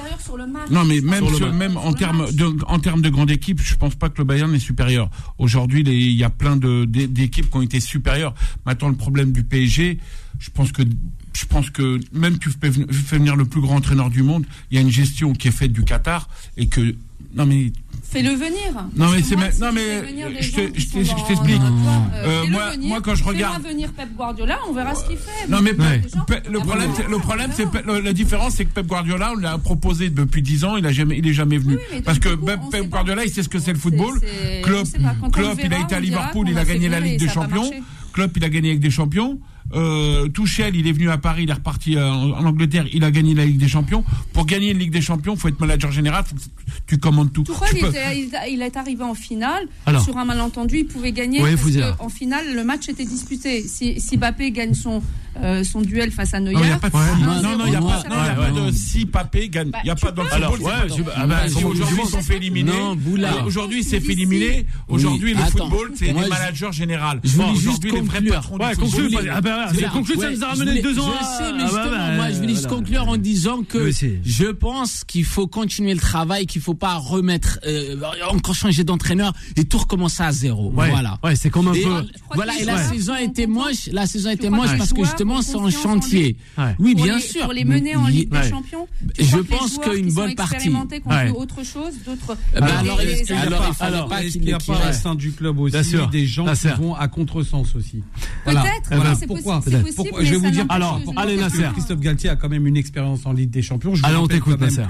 [0.70, 4.10] Non, mais même même en termes de en termes de grande équipe, je pense pas
[4.10, 5.10] que le Bayern est supérieur.
[5.38, 8.34] Aujourd'hui, il y a plein de d'équipes qui ont été supérieures.
[8.66, 10.00] Maintenant, le problème du PSG,
[10.40, 10.84] je pense que
[11.34, 14.78] je pense que même tu fais venir le plus grand entraîneur du monde, il y
[14.78, 16.96] a une gestion qui est faite du Qatar et que
[17.36, 17.72] non mais
[18.12, 18.74] Fais-le venir.
[18.98, 20.04] Non mais c'est non mais
[20.38, 21.62] je t'explique.
[22.14, 25.48] Euh, moi moi quand je regarde venir Pep Guardiola, on verra ce qu'il fait.
[25.48, 27.68] Non mais le problème le problème c'est
[28.04, 31.18] la différence c'est que Pep Guardiola on l'a proposé depuis 10 ans, il a jamais
[31.18, 32.30] il est jamais venu parce que
[32.70, 34.20] Pep Guardiola il sait ce que c'est le football.
[34.64, 37.72] Klopp il a été à Liverpool, il a gagné la Ligue des Champions.
[38.12, 39.40] Klopp il a gagné avec des champions.
[39.74, 43.12] Euh, Tuchel, il est venu à Paris, il est reparti euh, en, Angleterre, il a
[43.12, 44.04] gagné la Ligue des Champions.
[44.34, 46.42] Pour gagner une Ligue des Champions, faut être manager général, faut que
[46.88, 47.44] tu commandes tout.
[47.44, 49.68] Tuchel, il, est arrivé en finale.
[50.04, 51.40] sur un malentendu, il pouvait gagner.
[51.40, 53.62] parce en finale, le match était disputé.
[53.64, 55.02] Si, si Bappé gagne son,
[55.42, 56.54] euh, son duel face à Neuer.
[56.54, 56.96] Non, il n'y a pas de,
[57.44, 59.72] non, non, y a pas, non, y a pas de si Bappé gagne.
[59.84, 60.72] Il n'y a pas dans le football.
[61.16, 62.72] Ah bah, si aujourd'hui ils sont fait éliminer.
[63.46, 64.66] Aujourd'hui, il s'est fait éliminer.
[64.88, 67.18] Aujourd'hui, le football, c'est les managers généraux.
[67.54, 71.12] Aujourd'hui, les vrais patrons du c'est conclu, ça nous a ramené deux ans.
[71.20, 74.46] Je sais, mais ah bah justement, moi, je vais juste conclure en disant que je
[74.52, 77.96] pense qu'il faut continuer le travail, qu'il faut pas remettre, euh,
[78.30, 80.72] encore changer d'entraîneur et tout recommencer à zéro.
[80.74, 81.18] Voilà.
[81.24, 82.08] Ouais, c'est comme un peu.
[82.34, 83.90] Voilà, et la saison était moche.
[83.92, 86.38] La saison était moche parce que justement chantier.
[86.58, 86.76] Ouais.
[86.80, 87.44] Oui, bien les, sûr.
[87.44, 88.88] Pour les mener en Ligue des Champions.
[89.20, 90.70] Je pense qu'une bonne partie-
[91.36, 92.38] autre chose, d'autres.
[92.56, 94.10] Ah bah, des- alors, est-ce qu'il Alors, alors,
[94.42, 95.78] n'y a pas au sein du club aussi
[96.12, 98.04] des gens qui vont à contresens aussi
[98.46, 99.86] Peut-être, c'est Pourquoi possible,
[100.22, 100.66] Je vais vous dire.
[100.70, 101.64] Alors, allez, le- Nasser.
[101.74, 103.96] Christophe Galtier a quand même une expérience en Ligue des Champions.
[103.96, 104.84] Je vous Allez, on t'écoute, Nasser.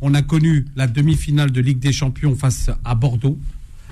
[0.00, 3.38] on a connu la demi-finale de Ligue des Champions face à Bordeaux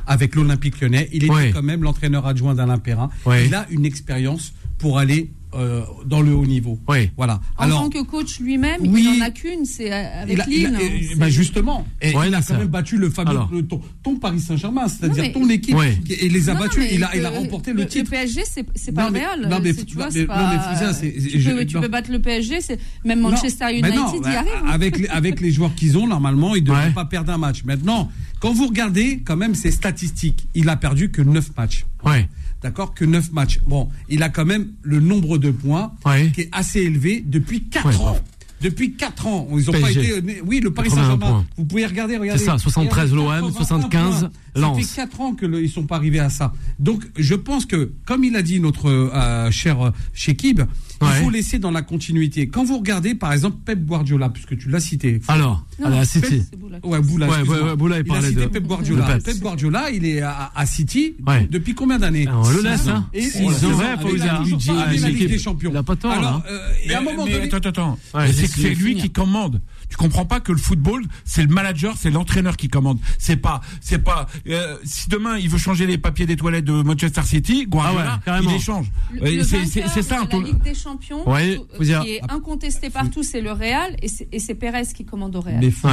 [0.06, 1.08] avec l'Olympique Lyonnais.
[1.12, 1.50] Il Ouais.
[1.52, 3.10] quand même l'entraîneur adjoint d'Alain Perrin.
[3.46, 6.78] Il a une expérience pour aller euh, dans le haut niveau.
[6.88, 7.10] Oui.
[7.16, 7.40] Voilà.
[7.56, 9.04] En Alors, tant que coach lui-même, Oui.
[9.12, 10.76] il n'en a qu'une, c'est euh, avec il a, il Lille.
[10.76, 13.50] hein, c'est- bah justement, et Ouais, il a quand même battu le fameux Alors.
[13.52, 15.98] le- ton, ton Paris Saint-Germain, c'est-à-dire ton équipe, Ouais.
[16.04, 16.84] qui- et les a Non, battus.
[16.92, 18.10] Il a, il a le- remporté le Le titre.
[18.10, 18.42] PSG,
[18.74, 19.48] c'est pas le Real.
[19.48, 20.74] non, mais- c'est- tu vois, non, c'est mais- pas.
[21.00, 21.82] tu je- peux, tu non.
[21.82, 24.48] peux battre le PSG, c'est même Manchester United y arrive.
[24.64, 24.68] hein.
[24.68, 27.64] Avec les, avec les joueurs qu'ils ont, normalement, ils ne devraient pas perdre un match.
[27.64, 31.84] Maintenant, quand vous regardez quand même ses statistiques, il a perdu que 9 matchs.
[32.04, 32.28] Ouais.
[32.62, 33.60] D'accord Que 9 matchs.
[33.66, 36.30] Bon, il a quand même le nombre de points Ouais.
[36.34, 38.18] qui est assez élevé depuis 4 Ouais, ans.
[38.60, 39.48] Depuis 4 ans.
[39.56, 40.22] Ils ont pas été.
[40.44, 41.46] Oui, le Paris 81 Saint-Germain.
[41.56, 42.38] Vous pouvez regarder, regardez.
[42.38, 44.30] C'est ça, 73 Regardez, l'OM, 81 75 points.
[44.56, 46.52] Ça fait 4 ans qu'ils ne sont pas arrivés à ça.
[46.78, 50.60] Donc, je pense que, comme il a dit notre euh, cher euh, Shekib,
[51.02, 51.14] il Ouais.
[51.22, 52.48] faut laisser dans la continuité.
[52.48, 55.20] Quand vous regardez, par exemple, Pep Guardiola, puisque tu l'as cité.
[55.28, 56.42] Alors, à City.
[56.58, 56.78] Boula.
[56.84, 59.06] Ouais, Boula, Ouais, ouais, ouais, Boula, il a parlait cité de- Pep Guardiola.
[59.06, 59.24] Pep.
[59.24, 61.48] Pep Guardiola, il est à, à City Ouais.
[61.50, 63.06] depuis combien d'années Ah, on le laisse, hein.
[63.14, 63.98] Et il- six Ouais, ans.
[64.02, 64.92] faut Il a Budget, la.
[64.92, 65.70] Ligue des Champions.
[65.72, 66.42] Il a pas tort, Alors, là.
[66.50, 67.44] euh, et à un moment mais donné.
[67.54, 67.98] attends, attends,
[68.34, 69.60] c'est lui qui commande.
[69.90, 72.98] Tu comprends pas que le football, c'est le manager, c'est l'entraîneur qui commande.
[73.18, 74.26] C'est pas, c'est pas.
[74.48, 78.32] euh, si demain il veut changer les papiers des toilettes de Manchester City, Guardiola, Ah
[78.34, 78.86] ouais, il les change.
[79.20, 80.20] Euh, c'est- vainqueur c'est c'est ça.
[80.30, 83.96] la Ligue des Champions, Ouais, tout- faut dire- qui est incontesté partout, c'est le Real
[84.00, 85.58] et c'est- et c'est Pérez qui commande au Real.
[85.60, 85.86] Mais C'est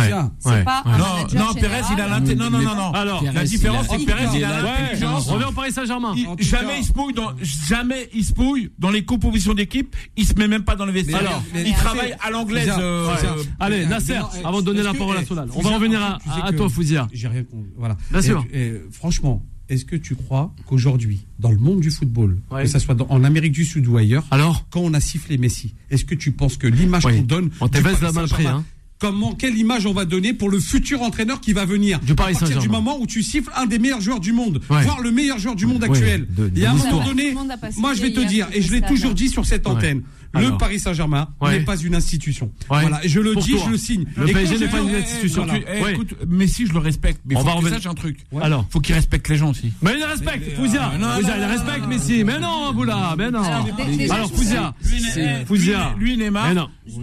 [0.50, 2.92] Ouais, pas un Non, manager non, Pérez, il a Non, non, non, non.
[2.92, 5.28] Alors, la différence, c'est que Pérez, il a l'intelligence.
[5.28, 6.14] on revient au Paris Saint-Germain.
[6.40, 7.32] Jamais il se pouille dans
[7.68, 10.92] jamais il se pouille dans les compositions d'équipe il se met même pas dans le
[10.92, 14.84] vestiaire alors, il travaille à l'anglaise euh, euh, Allez, Nasser, non, eh, avant de donner
[14.84, 15.50] la parole à eh, Solal.
[15.56, 17.08] On va revenir à, toi, Fouzia.
[17.14, 17.44] J'ai rien
[17.78, 17.98] Voilà.
[18.12, 18.46] Bien sûr.
[18.54, 22.64] et franchement, est-ce que tu crois qu'aujourd'hui, dans le monde du football, Ouais.
[22.64, 25.38] que ce soit dans- en Amérique du Sud ou ailleurs, Alors quand on a sifflé
[25.38, 28.66] Messi, est-ce que tu penses que l'image qu'on donne On Paris l'a Saint-Germain, hein.
[29.00, 32.34] Comment, quelle image on va donner pour le futur entraîneur qui va venir Du Paris
[32.36, 34.82] à partir du moment où tu siffles un des meilleurs joueurs du monde, Ouais.
[34.84, 36.26] voire le meilleur joueur du monde Ouais, actuel.
[36.36, 37.36] de- de et à un moment donné,
[37.78, 39.72] moi je vais te dire, et je l'ai toujours dit sur cette Ouais.
[39.74, 40.02] antenne,
[40.34, 40.52] Alors.
[40.52, 41.60] le Paris Saint-Germain Ouais.
[41.60, 42.48] n'est pas une institution.
[42.72, 42.82] Ouais.
[42.82, 43.62] Voilà, et je le Pour dis, toi.
[43.66, 44.06] je le signe.
[44.18, 45.46] Le Et PSG quand n'est pas une eh, institution.
[45.46, 45.60] voilà.
[45.60, 48.44] tu- eh, écoute Messi je le respecte mais On faut va sache un truc Ouais.
[48.44, 50.92] Alors faut qu'il respecte les gens aussi Mais il respecte, Fouzia.
[50.92, 52.24] euh, il respecte Messi.
[52.24, 53.44] Mais non, Boula, mais non.
[53.44, 54.74] Alors, Fouzia.
[55.18, 55.94] eh, Fouzia.
[56.00, 56.48] lui, Neymar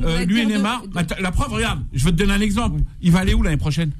[0.05, 2.81] euh, lui Neymar bah, la preuve regarde je vais te donner un exemple.
[3.01, 3.93] Il va aller où l'année prochaine?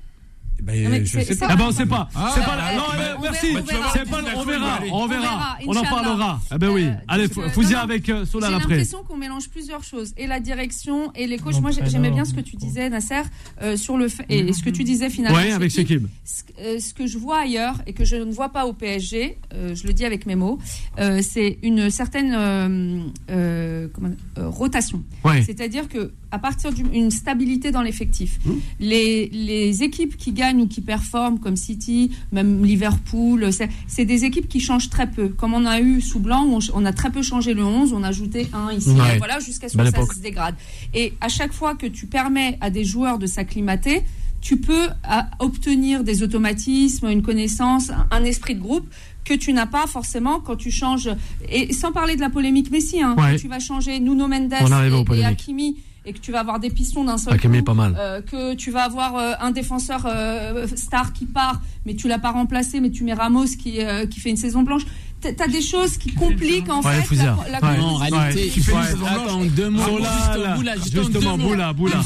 [0.65, 1.47] Ben, je sais pas.
[1.51, 2.09] Ah ben on sait pas.
[2.35, 3.53] C'est pas non, mais on merci.
[3.53, 3.93] verra, on verra.
[3.93, 5.81] C'est pas on verra, on verra.
[5.81, 6.41] en parlera.
[6.51, 6.85] Ah ben oui.
[6.85, 8.69] Euh, Allez, Fouzia avec euh, Solal J'ai après.
[8.77, 11.61] l'impression qu'on mélange plusieurs choses et la direction et les coachs.
[11.61, 13.23] Moi, j'ai- j'aimais bien ce que tu disais, Nasser,
[13.63, 15.37] euh, sur le fait, et ce que tu disais finalement.
[15.39, 16.07] Ouais, avec Shekib.
[16.25, 19.39] Ce, euh, ce que je vois ailleurs et que je ne vois pas au PSG,
[19.53, 20.59] euh, je le dis avec mes mots,
[20.99, 23.01] euh, c'est une certaine euh,
[23.31, 25.03] euh, comment- euh, rotation.
[25.25, 25.43] Ouais.
[25.43, 28.53] C'est-à-dire que à partir d'une stabilité dans l'effectif, Mmh.
[28.81, 33.49] les, les équipes qui gagnent ou qui performent, comme City, même Liverpool,
[33.87, 35.29] c'est des équipes qui changent très peu.
[35.29, 38.03] Comme on a eu sous Blanc, on, on a très peu changé le 11, on
[38.03, 39.19] a ajouté un ici, Ouais.
[39.19, 40.55] voilà, jusqu'à ce que ça se dégrade.
[40.95, 44.03] Et à chaque fois que tu permets à des joueurs de s'acclimater,
[44.41, 48.87] tu peux à- obtenir des automatismes, une connaissance, un, un esprit de groupe
[49.25, 51.09] que tu n'as pas forcément quand tu changes.
[51.51, 53.33] Et sans parler de la polémique Messi, hein, Ouais.
[53.33, 54.53] quand tu vas changer Nuno Mendes
[54.85, 54.91] et,
[55.21, 55.25] et.
[55.25, 57.97] Hakimi et que tu vas avoir des pistons d'un seul Hakimi coup, est pas mal.
[57.99, 62.19] euh, que tu vas avoir euh, un défenseur euh, star qui part, mais tu l'as
[62.19, 64.83] pas remplacé, mais tu mets Ramos qui, euh, qui fait une saison blanche.
[65.39, 67.35] T'as des choses qui compliquent en Ouais, fait Fouzia.
[67.51, 67.79] la, la Ouais.
[67.79, 68.83] Non, en réalité, faut Ouais.
[69.09, 69.81] attends deux mots.
[69.83, 71.39] Solal, Juste Boula, juste justement.
[71.39, 72.03] Boula, Boula.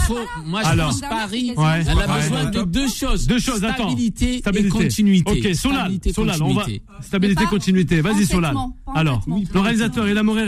[0.46, 0.90] Moi, je Alors.
[0.90, 1.80] pense Paris, Ouais.
[1.80, 2.22] elle a Ouais.
[2.22, 3.26] besoin de deux choses.
[3.26, 3.88] Deux choses, attends.
[3.88, 5.32] Stabilité, et continuité.
[5.32, 6.60] Ok, Solal, Stabilité, Solal, on va.
[6.62, 6.82] continuité.
[7.02, 8.00] Stabilité, continuité.
[8.02, 8.54] Vas-y, Solal.
[8.94, 10.44] Alors, le réalisateur, il a moré.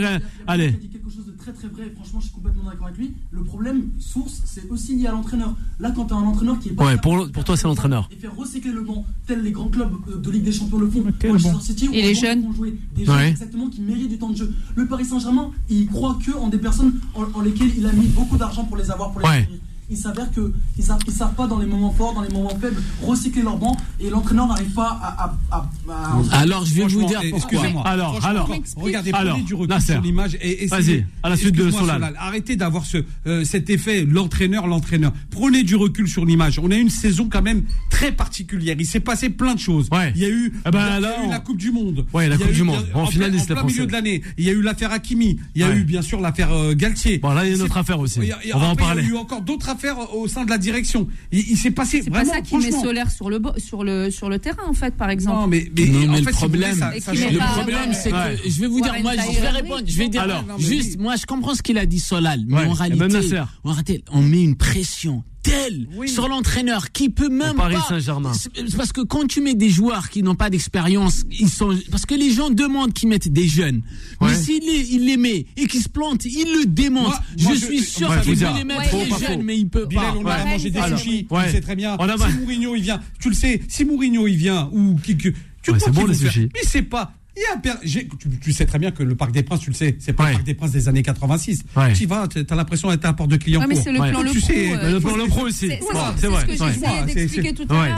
[0.47, 0.73] Allez.
[1.41, 3.13] Très très vrai, et franchement je suis complètement d'accord avec lui.
[3.31, 5.55] Le problème, source, c'est aussi lié à l'entraîneur.
[5.79, 8.07] Là, quand tu as un entraîneur qui est pas Ouais, pour- toi, c'est l'entraîneur.
[8.11, 10.87] Et faire recycler le banc, tel les grands clubs euh, de Ligue des Champions le
[10.89, 11.03] font.
[11.03, 12.43] Manchester banc City, où Et les jeunes.
[12.43, 13.17] vont jouer Des Ouais.
[13.17, 14.53] jeunes exactement qui méritent du temps de jeu.
[14.75, 18.05] Le Paris Saint-Germain, il croit que en des personnes en, en lesquelles il a mis
[18.07, 19.49] beaucoup d'argent pour les avoir, pour les Ouais.
[19.91, 22.57] Il s'avère que ils savent, ils savent pas dans les moments forts, dans les moments
[22.59, 25.23] faibles, recycler leur banc et l'entraîneur n'arrive pas à.
[25.51, 25.69] à- à-
[26.31, 27.37] à- Alors, je vais vous dire pourquoi.
[27.37, 27.83] excusez-moi.
[27.85, 28.49] Alors, alors.
[28.77, 29.93] regardez, Alors, prenez du recul Nasser.
[29.93, 31.05] sur l'image et Vas-y, essayez.
[31.23, 32.15] à la suite de Solal.
[32.17, 35.11] Arrêtez d'avoir ce, euh, cet effet, l'entraîneur, l'entraîneur.
[35.29, 36.57] Prenez du recul sur l'image.
[36.59, 38.75] On a eu une saison quand même très particulière.
[38.79, 39.87] Il s'est passé plein de choses.
[39.91, 40.11] Ouais.
[40.15, 41.71] Il y a eu, Eh ben, il y a là, eu on- la Coupe du
[41.71, 42.05] Monde.
[42.13, 42.87] Ouais, la Coupe eu- du Monde.
[42.93, 44.21] En, En plein- en plein milieu de l'année.
[44.37, 45.37] Il y a eu l'affaire Hakimi.
[45.55, 45.77] Il y a Ouais.
[45.77, 47.17] eu bien sûr l'affaire euh, Galtier.
[47.19, 48.19] Bon, là, il y a une autre affaire aussi.
[48.53, 49.01] On va en parler.
[49.03, 51.07] Il y a eu encore d'autres affaires au sein de la direction.
[51.31, 52.71] Il, il s'est passé C'est pas ça qui met.
[52.71, 55.37] Solaire sur le, sur, le, sur le terrain, en fait, par exemple.
[55.41, 57.89] Non, mais, mais, Non, en mais fait, le si voulez, problème, ça- ça Le problème,
[57.89, 57.93] ouais.
[57.95, 58.37] c'est Ouais.
[58.43, 61.15] que je vais vous dire, moi, je vais répondre, je vais dire, Alors, juste, moi,
[61.15, 63.39] je comprends ce qu'il a dit Solal, mais Ouais, en réalité, Nasser.
[63.63, 67.75] en réalité, on met une pression telle sur l'entraîneur qui peut même Paris.
[67.87, 68.31] Saint-Germain.
[68.77, 72.15] Parce que quand tu mets des joueurs qui n'ont pas d'expérience, ils sont parce que
[72.15, 73.81] les gens demandent qu'ils mettent des jeunes.
[74.19, 74.29] Ouais.
[74.29, 77.07] Mais s'il les, il les met et qu'ils se plantent, ils le démontent.
[77.09, 78.53] Moi- je moi, suis je- sûr qu'il dire.
[78.55, 79.19] les mettre Ouais, les faux.
[79.25, 80.17] jeunes, mais il peut Bilal, pas.
[80.19, 80.45] on a Ouais.
[80.51, 81.95] mangé des sushis, tu sais très bien.
[81.99, 85.17] On a- si Mourinho il vient, tu le sais, si Mourinho il vient ou qui,
[85.17, 85.29] que-
[85.63, 86.49] tu Ouais, c'est bon, les sushis.
[86.53, 87.13] Mais c'est pas.
[87.37, 88.07] Il y a tu,
[88.41, 90.29] tu sais très bien que le Parc des Princes, tu le sais, c'est pas Ouais.
[90.31, 91.63] le Parc des Princes des années 86.
[91.77, 91.93] Ouais.
[91.93, 94.11] Tu y vas, t'as l'impression d'être un porte de client Ouais, mais c'est le Ouais.
[94.11, 94.75] plan Tu Le sais, Pro.
[94.75, 95.67] mais euh, le plan Le Pro aussi.
[95.67, 97.97] C'est Voilà, c'est vrai, ce que j'essayais Ouais, d'expliquer tout à l'heure.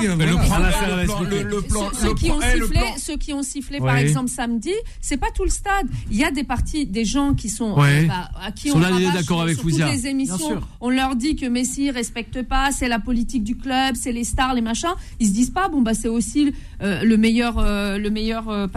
[1.43, 4.29] Le plan, Ceux, qui ont eh, le sifflé, plan- ceux qui ont sifflé par exemple
[4.29, 5.87] samedi, c'est pas tout le stade.
[6.11, 9.23] Il y a des parties, des gens qui sont euh, bah, à qui on d'accord
[9.23, 10.61] sur- avec toutes les émissions.
[10.81, 14.53] On leur dit que Messi respecte pas, c'est la politique du club, c'est les stars,
[14.53, 14.93] les machins.
[15.19, 18.67] Ils se disent pas bon bah c'est aussi euh, le meilleur le meilleur euh,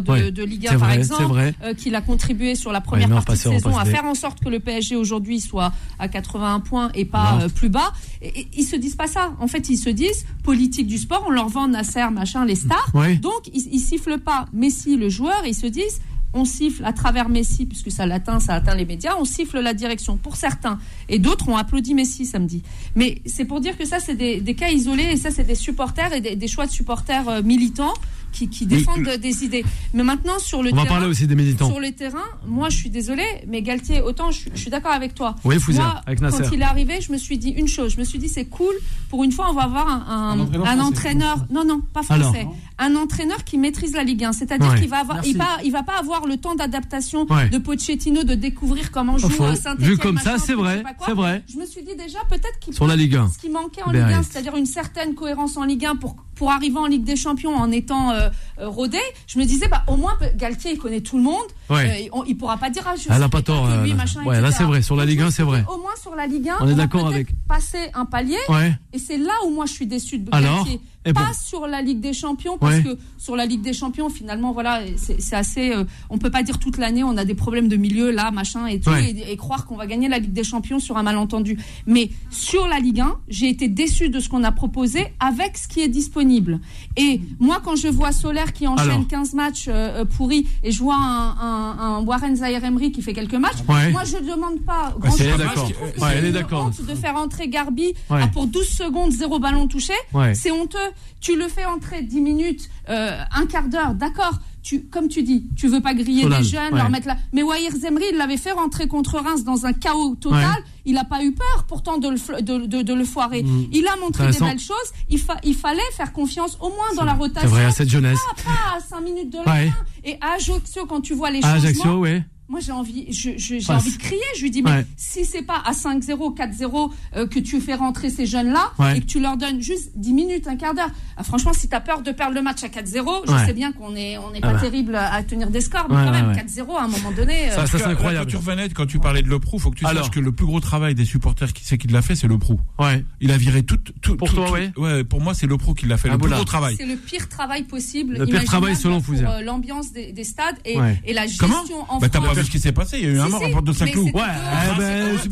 [0.00, 0.30] de, Ouais.
[0.30, 3.16] de Ligue 1 C'est par vrai, exemple, euh, qu'il a contribué sur la première non,
[3.22, 6.90] partie de saison à faire en sorte que le PSG aujourd'hui soit à 81 points
[6.94, 7.92] et pas euh, plus bas.
[8.22, 9.32] Et, et ils se disent pas ça.
[9.40, 11.24] En fait, ils se disent politique du sport.
[11.26, 12.90] On leur vend Nasser, machin, les stars.
[12.94, 13.16] Ouais.
[13.16, 16.00] Donc, ils, ils sifflent pas Messi, le joueur, et ils se disent
[16.36, 19.72] on siffle à travers Messi, puisque ça l'atteint, ça atteint les médias, on siffle la
[19.72, 20.80] direction pour certains.
[21.08, 22.60] Et d'autres ont applaudi Messi samedi.
[22.96, 25.54] Mais c'est pour dire que ça, c'est des, des cas isolés, et ça, c'est des
[25.54, 27.94] supporters et des, des choix de supporters euh, militants
[28.34, 29.64] qui, qui défendent des idées.
[29.94, 30.94] Mais maintenant, sur le On va terrain.
[30.96, 31.70] parler aussi des militants.
[31.70, 35.14] Sur le terrain, moi je suis désolée, mais Galtier, autant je, je suis d'accord avec
[35.14, 35.36] toi.
[35.44, 36.42] Oui, Fouzia, Moi, avec Nasser.
[36.42, 37.92] Quand il est arrivé, je me suis dit une chose.
[37.94, 38.74] Je me suis dit c'est cool.
[39.08, 40.80] Pour une fois, on va avoir un, un- Un entraîneur un français.
[40.82, 41.46] entraîneur.
[41.50, 42.46] Non, non, pas Alors français.
[42.78, 44.32] Un entraîneur qui maîtrise la Ligue 1.
[44.32, 44.80] C'est-à-dire Ouais.
[44.80, 47.48] qu'il va avoir, il va, il va pas avoir le temps d'adaptation Ouais.
[47.48, 49.76] de Pochettino de découvrir comment joue euh, Saint-Etienne.
[49.88, 51.42] Vu comme ça, c'est vrai, c'est vrai.
[51.52, 53.28] Je me suis dit déjà peut-être qu'il Sur la Ligue 1.
[53.30, 53.90] ce qui manquait en.
[53.92, 57.14] Ligue 1, c'est-à-dire une certaine cohérence en Ligue 1 pour, pour arriver en Ligue des
[57.16, 61.00] Champions en étant euh, euh, rodé, je me disais, bah, au moins, Galtier, il connaît
[61.00, 61.44] tout le monde.
[61.70, 62.06] Ouais.
[62.06, 63.92] Euh, on- il pourra pas dire, ah, je Elle a sais pas tort, que lui,
[63.92, 64.82] euh, machin, ouais, là, c'est vrai.
[64.82, 65.64] Sur la Ligue je me 1, suis c'est vrai.
[65.72, 67.28] Au moins, sur la Ligue 1, On est d'accord avec.
[67.46, 68.36] passer un palier.
[68.48, 68.74] Ouais.
[68.92, 70.80] Et c'est là où moi je suis déçue de Alors Galtier.
[71.06, 71.32] Et pas bon.
[71.34, 72.82] sur la Ligue des Champions, parce Ouais.
[72.82, 75.70] que sur la Ligue des Champions, finalement, voilà, c'est assez.
[75.72, 78.66] euh, on peut pas dire toute l'année, on a des problèmes de milieu, là, machin
[78.66, 79.10] et tout, Ouais.
[79.10, 81.58] et, et croire qu'on va gagner la Ligue des Champions sur un malentendu.
[81.86, 85.68] Mais sur la Ligue 1, j'ai été déçue de ce qu'on a proposé avec ce
[85.68, 86.60] qui est disponible.
[86.96, 89.08] Et moi, quand je vois Solaire qui enchaîne Alors.
[89.08, 93.02] 15 matchs euh, euh, pourris et je vois un, un, un Warren Zaïre Emery qui
[93.02, 93.90] fait quelques matchs, Ouais.
[93.92, 95.32] moi je demande pas grand c'est- chose.
[95.34, 95.70] elle est d'accord.
[96.14, 96.70] Elle est d'accord.
[96.88, 99.92] de faire entrer Garbi à pour 12 secondes, zéro ballon touché.
[100.34, 100.78] C'est honteux.
[101.20, 104.38] Tu le fais entrer 10 minutes, euh, un quart d'heure, d'accord.
[104.62, 106.78] Tu, comme tu dis, tu veux pas griller Solal, les jeunes, ouais.
[106.78, 107.16] leur mettre là.
[107.34, 110.40] Mais Wahir Zemri, il l'avait fait rentrer contre Reims dans un chaos total.
[110.40, 110.64] Ouais.
[110.86, 113.42] Il n'a pas eu peur, pourtant, de le, de, de- de le foirer.
[113.42, 113.66] Mm.
[113.72, 114.76] Il a montré des belles choses.
[115.10, 117.48] Il, fa- il fallait faire confiance, au moins dans la C'est rotation.
[117.50, 118.18] vrai, à cette jeunesse.
[118.36, 119.66] Pas, pas à 5 minutes de la Ouais.
[119.68, 119.76] fin.
[120.04, 122.24] Et à Ajaccio, quand tu vois les À changements, Ajaccio, ouais.
[122.48, 124.20] Moi, j'ai envie, je- je- j'ai envie de crier.
[124.36, 124.86] Je lui dis, mais Ouais.
[124.96, 128.98] si c'est pas à 5-0, 4-0 euh, que tu fais rentrer ces jeunes-là Ouais.
[128.98, 131.74] et que tu leur donnes juste 10 minutes, un quart d'heure, ah, franchement, si tu
[131.74, 133.46] as peur de perdre le match à 4-0, je Ouais.
[133.46, 134.60] sais bien qu'on est, on n'est Ah pas bah.
[134.60, 136.34] terrible à tenir des scores, mais Ouais, quand ouais, même, ouais.
[136.34, 137.50] 4-0 à un moment donné.
[137.50, 138.26] euh, Ça, c'est incroyable.
[138.26, 140.04] Quand tu revenais, quand tu parlais de Le Prou, faut que tu Alors.
[140.04, 142.38] saches que le plus gros travail des supporters, qui c'est qui l'a fait, c'est Le
[142.38, 142.60] Prou.
[142.78, 143.04] Ouais.
[143.20, 143.78] Il a viré tout.
[144.02, 144.72] tout Pour tout- toi, tout- ouais.
[144.76, 146.08] Ouais, pour moi, c'est Le Prou qui l'a fait.
[146.08, 146.76] Ah, le plus gros travail.
[146.78, 148.16] c'est le pire travail possible.
[148.18, 150.76] Le pire travail selon euh, l'ambiance des, des stades et,
[151.12, 151.46] la gestion
[151.88, 151.98] en
[152.44, 154.10] Ce qui s'est passé Il y a eu un mort en porte de Saint-Cloud.
[154.14, 155.28] Ouais, eh ben, ça,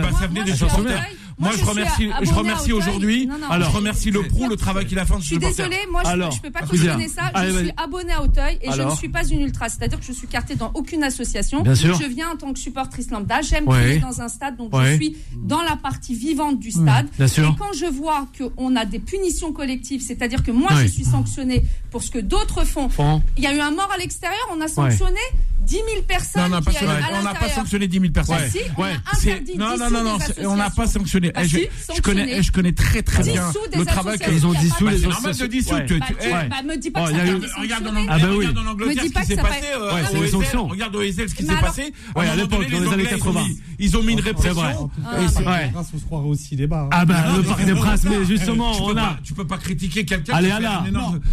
[0.00, 0.98] bah, ça venait des supporters.
[1.00, 1.04] à.
[1.36, 3.28] Moi, je remercie, je remercie à aujourd'hui.
[3.50, 3.68] Alors.
[3.72, 6.36] je remercie le Prou, le travail qu'il a fait en Je suis désolée, moi je,
[6.36, 6.92] je peux pas Fouzia.
[6.92, 7.22] cautionner ça.
[7.34, 7.74] Allez, je suis vas-y.
[7.84, 9.68] abonnée à Auteuil et je ne suis pas une ultra.
[9.68, 11.62] C'est-à-dire que je suis cartée dans aucune association.
[11.62, 11.98] Bien sûr.
[12.00, 13.40] Je viens en tant que supportrice lambda.
[13.42, 13.98] J'aime Ouais.
[13.98, 14.92] dans un stade, donc Ouais.
[14.92, 17.08] je suis dans la partie vivante du stade.
[17.18, 17.48] bien sûr.
[17.50, 20.82] Et quand je vois qu'on a des punitions collectives, c'est-à-dire que moi Ouais.
[20.84, 22.88] je suis sanctionnée pour ce que d'autres font.
[23.36, 25.18] Il y a eu un mort à l'extérieur, on a sanctionné
[25.66, 28.36] 10 000 personnes Non, non, pas qui on n'a pas sanctionné 10 000 personnes.
[28.36, 30.18] Bah si, on a C'est- interdit, non, non, non, non,
[30.50, 31.32] on n'a pas sanctionné.
[31.32, 34.34] Bah je, si, je connais, je connais très très bien le travail associations.
[34.34, 35.76] Ils ont dissous C'est normal de dissoudre.
[35.76, 35.86] Ouais.
[35.86, 37.18] Tu- Bah, tu- bah, me dis pas Oh, que ça
[37.56, 38.06] a Regarde en.
[38.08, 38.26] Ah bah
[38.58, 39.60] en Me Angleterre ce qui s'est passé.
[39.60, 40.68] pas- euh, Ouais.
[40.68, 41.92] Regarde au Ezel ce qui s'est passé.
[42.16, 43.42] Ouais, à l'époque, dans les années Anglais, ils ont 80.
[43.44, 44.54] mis- Ils ont mis une C'est répression.
[44.54, 44.74] vrai.
[45.06, 45.70] Ah, c'est- Ouais.
[45.72, 46.88] Grâce, on se croirait aussi les bars.
[46.90, 49.18] Ah bah, le Parc des Princes, mais justement, tu peux on pas- a.
[49.22, 50.34] Tu peux pas critiquer quelqu'un.
[50.34, 50.54] Allez, fait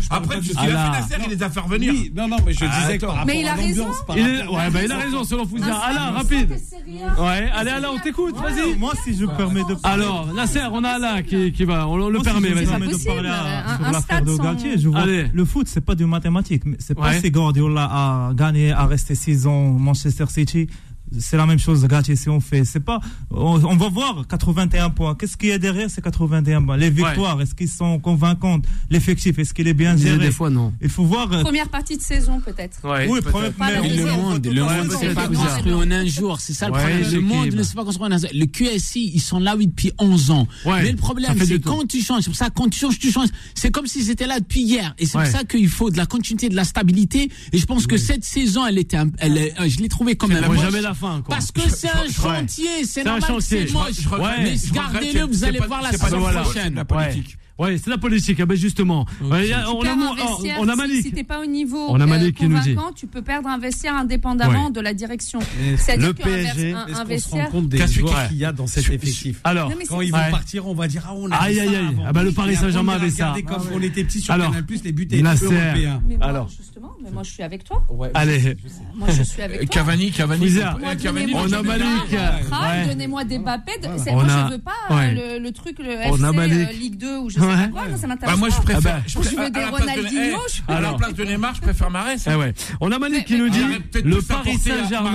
[0.10, 0.62] parle Après, tu ça.
[0.62, 0.92] Allah.
[0.92, 1.94] Nasser, il les a fait revenir.
[1.94, 3.88] Oui, non, non, mais je disais Mais il a raison.
[4.22, 5.76] Il est, ouais, bah, il a raison, selon Fouzia.
[5.76, 6.52] Alain, rapide.
[7.20, 8.78] Ouais, allez, Alain, on t'écoute, vas-y.
[8.78, 12.04] Moi, si je permets de Alors, Nasser, on a Alain qui, qui va, on le
[12.12, 12.68] Moi, si permet, je me vas-y.
[12.68, 15.26] permets de parler à- un- sur l'affaire de Galtier, je vois, Allez.
[15.34, 16.64] le foot, c'est pas du mathématique.
[16.66, 17.20] mais C'est pas Ouais.
[17.22, 20.68] si Guardiola a gagné, a resté 6 ans Manchester City.
[21.20, 22.64] C'est la même chose, Galtier, si on fait.
[22.64, 23.00] C'est pas,
[23.32, 25.14] on, on va voir 81 points.
[25.16, 26.78] Qu'est-ce qu'il y a derrière ces 81 points?
[26.78, 28.66] Les victoires, est-ce qu'ils sont convaincantes?
[28.90, 30.32] L'effectif, est-ce qu'il est bien Des géré?
[30.32, 30.74] fois, non.
[30.82, 31.32] Il faut voir.
[31.34, 32.78] euh, Première partie de saison, peut-être.
[32.84, 33.08] Ouais.
[33.10, 33.32] oui, peut-être.
[33.32, 36.06] premier, Pas la mais- Mais le monde, le monde, c'est c'est pas construit en un
[36.06, 36.40] jour.
[36.40, 37.00] C'est ça le Ouais, problème.
[37.02, 37.22] Le l'équipe.
[37.28, 38.30] monde ne s'est pas construit en un jour.
[38.34, 40.48] Le QSI, ils sont là, oui, depuis 11 ans.
[40.66, 42.24] Ouais, Mais le problème, c'est quand tu changes.
[42.24, 43.30] C'est pour ça, quand tu changes, tu changes.
[43.54, 44.96] C'est comme si c'était là depuis hier.
[44.98, 45.24] Et c'est Ouais.
[45.26, 47.30] pour ça qu'il faut de la continuité, de la stabilité.
[47.52, 50.32] Et je pense que cette saison, elle était, un- elle, euh, je l'ai trouvée comme
[50.32, 50.40] C'est
[51.02, 51.36] fin, quoi.
[51.36, 52.86] Parce que c'est un chantier.
[52.86, 54.08] C'est normal, c'est moche.
[54.40, 56.42] Mais gardez-le, vous allez voir la voilà.
[56.42, 56.84] prochaine.
[57.62, 57.78] Ouais.
[57.78, 58.40] c'est la politique.
[58.42, 59.06] Ah ben justement.
[59.22, 61.02] Ouais, y a- on, a, on- on a si- Malik.
[61.04, 62.74] Si t'es pas au niveau On a Malik qui nous dit.
[62.76, 64.72] convaincant, tu peux perdre un vestiaire indépendamment Ouais.
[64.72, 65.40] de la direction.
[65.40, 67.50] Le PSG, un, un se rend vestiaire.
[67.50, 70.18] compte des Qu'est-ce joueurs qu'il y a dans cet effectif Alors, Non, Quand ils vont
[70.18, 70.32] Ouais.
[70.32, 71.98] partir, on va dire ah on a Aïe, aïe, aïe.
[72.08, 73.34] Ah bah, le Paris Saint-Germain avait ça.
[73.48, 75.46] Comme on était petits sur Alors, Canal+, les buts étaient Nasser.
[75.46, 76.02] européens.
[76.08, 76.50] Mais moi, Alors.
[76.50, 77.84] justement, mais moi je suis avec toi.
[78.14, 78.56] Allez.
[78.96, 79.68] Moi je suis avec toi.
[79.70, 80.58] Cavani, Cavani.
[80.58, 80.66] Euh,
[81.34, 82.88] on a Malik, euh.
[82.88, 83.72] Donnez-moi des Mbappé.
[83.84, 87.30] Moi je veux pas euh, le, truc, le On a FC euh, Ligue 2 ou
[87.30, 87.98] je sais Ouais.
[87.98, 88.82] ça m'intéresse Bah, moi, je préfère.
[88.96, 89.04] Ah bah.
[89.06, 90.98] je Je préfère- veux des de- Ronaldinho, eh, je À la Alors.
[90.98, 92.28] place de Neymar, je préfère Marès.
[92.32, 92.54] Eh ouais.
[92.82, 93.60] On a Malik qui nous dit
[93.92, 95.10] peut-être le de Paris Saint-Germain.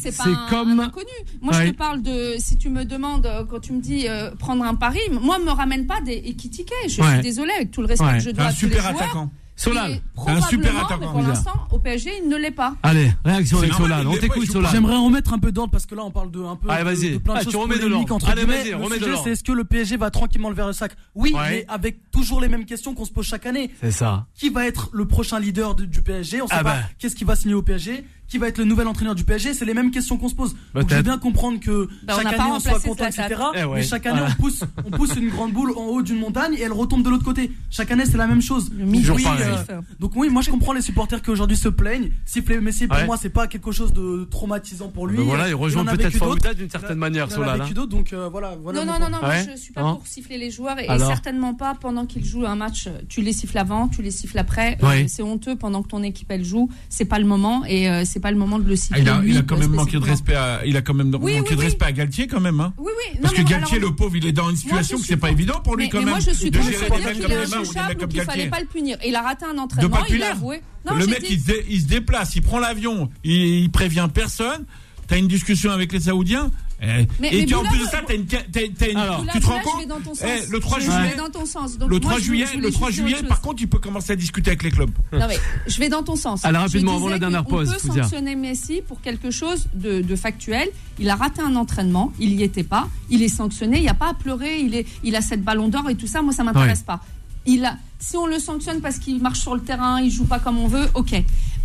[0.00, 0.14] C'est
[0.50, 1.06] comme- inconnu.
[1.42, 1.66] Moi, Ouais.
[1.66, 2.34] je te parle de.
[2.38, 5.50] Si tu me demandes, euh, quand tu me dis euh, prendre un pari, moi, me
[5.50, 6.72] ramène pas des Ekitike.
[6.88, 7.12] Je Ouais.
[7.14, 8.14] suis désolée, avec tout le respect Ouais.
[8.18, 9.28] que je dois Un à tous les super joueurs.
[9.56, 9.92] Solal.
[9.92, 12.74] un super probablement, attaquant, mais pour l'instant, au PSG, il ne l'est pas.
[12.82, 14.06] Allez, réaction avec Solal.
[14.06, 14.70] On t'écoute Solal.
[14.72, 16.88] J'aimerais remettre un peu d'ordre parce que là on parle de un peu Allez, de-
[16.88, 17.10] vas-y.
[17.12, 18.12] de plein de Ah, choses tu remets de l'ordre.
[18.14, 19.24] entre Allez, vas-y, Le remets de sujet, l'ordre.
[19.24, 21.40] c'est est-ce que le PSG va tranquillement le vers le sac Oui, Ouais.
[21.50, 23.70] mais avec toujours les mêmes questions qu'on se pose chaque année.
[23.80, 24.26] C'est ça.
[24.34, 26.82] Qui va être le prochain leader de- du PSG On sait Ah pas bah.
[26.98, 28.04] qu'est-ce qui va signer au PSG.
[28.28, 30.56] Qui va être le nouvel entraîneur du PSG C'est les mêmes questions qu'on se pose.
[30.74, 33.26] Donc je veux bien comprendre que Bah, chaque année on soit content, etc.
[33.54, 33.76] Eh ouais.
[33.76, 34.34] Mais chaque année Voilà.
[34.38, 37.10] on pousse, on pousse une grande boule en haut d'une montagne et elle retombe de
[37.10, 37.52] l'autre côté.
[37.70, 38.70] Chaque année c'est la même chose.
[38.76, 42.10] Oui, euh, donc oui, moi je comprends les supporters qui aujourd'hui se plaignent.
[42.24, 43.06] Siffler Messi pour Ouais.
[43.06, 45.18] moi c'est pas quelque chose de traumatisant pour lui.
[45.18, 46.16] Ben voilà, il rejoint peut-être.
[46.16, 47.58] Fawouda d'une certaine manière, Il en a Solal.
[47.60, 47.74] vécu hein.
[47.74, 48.84] d'autres, donc euh, voilà, voilà.
[48.84, 49.44] non, non, non, non, Ouais.
[49.44, 49.96] moi je suis pas Non.
[49.96, 52.88] pour siffler les joueurs et, certainement pas pendant qu'ils jouent un match.
[53.08, 54.78] Tu les siffles avant, tu les siffles après.
[54.82, 56.68] Euh, c'est honteux pendant que ton équipe elle joue.
[56.88, 59.02] C'est pas le moment et euh, c'est pas le moment de le Ah, siffler.
[59.02, 61.14] Il a, lui, il a quand même manqué de respect à, il a quand même
[61.20, 61.64] Oui, manqué oui, de oui.
[61.66, 62.72] respect à Galtier quand même, hein.
[62.78, 63.18] Oui, oui.
[63.20, 65.60] Parce que Galtier, alors, le pauvre, il est dans une situation que c'est pas évident
[65.60, 66.14] pour lui mais, quand mais même.
[66.14, 66.64] moi je suis contre
[67.12, 68.96] qu'il est ou qu'il fallait pas le punir.
[69.02, 70.62] Et il a raté un entraînement, il avoué.
[70.90, 73.32] Le mec, il se, déplace, il prend l'avion, il,
[73.64, 74.64] il prévient personne.
[75.06, 76.50] T'as une discussion avec les Saoudiens.
[76.86, 79.24] Eh, Mais- et mais tu, en plus de ça, t'as une, t'as- t'as une- Alors,
[79.32, 80.24] tu te rends je compte vais dans ton sens.
[80.28, 81.78] Eh, le 3 Je- juillet, vais dans ton sens.
[81.78, 83.66] Donc, le moi, 3 je- juillet, je le 3 juste dire juillet, par contre, tu
[83.66, 84.90] peux commencer à discuter avec les clubs.
[85.12, 86.44] Non mais je vais dans ton sens.
[86.44, 88.02] Allez, Je rapidement, avant la dernière pause, peut Fouzia.
[88.02, 90.68] sanctionner Messi pour quelque chose de, de factuel.
[90.98, 93.94] Il a raté un entraînement, il y était pas, il est sanctionné, il n'y a
[93.94, 96.44] pas à pleurer, il, est, il a cette ballon d'or et tout ça, moi ça
[96.44, 97.00] m'intéresse pas.
[97.46, 100.38] Il a, si on le sanctionne parce qu'il marche sur le terrain, il joue pas
[100.38, 101.12] comme on veut, ok.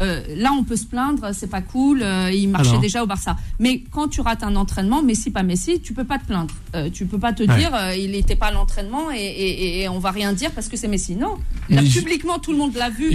[0.02, 2.02] Euh, là, on peut se plaindre, c'est pas cool.
[2.02, 3.36] euh, il marchait Alors déjà au Barça.
[3.60, 6.54] Mais quand tu rates un entraînement, Messi pas Messi, tu peux pas te plaindre.
[6.76, 7.58] Euh, tu peux pas te Ouais.
[7.58, 10.78] dire il n'était pas à l'entraînement et, et- et on va rien dire parce que
[10.78, 11.16] c'est Messi.
[11.16, 11.38] Non.
[11.70, 13.12] Là, publiquement, tout le monde l'a vu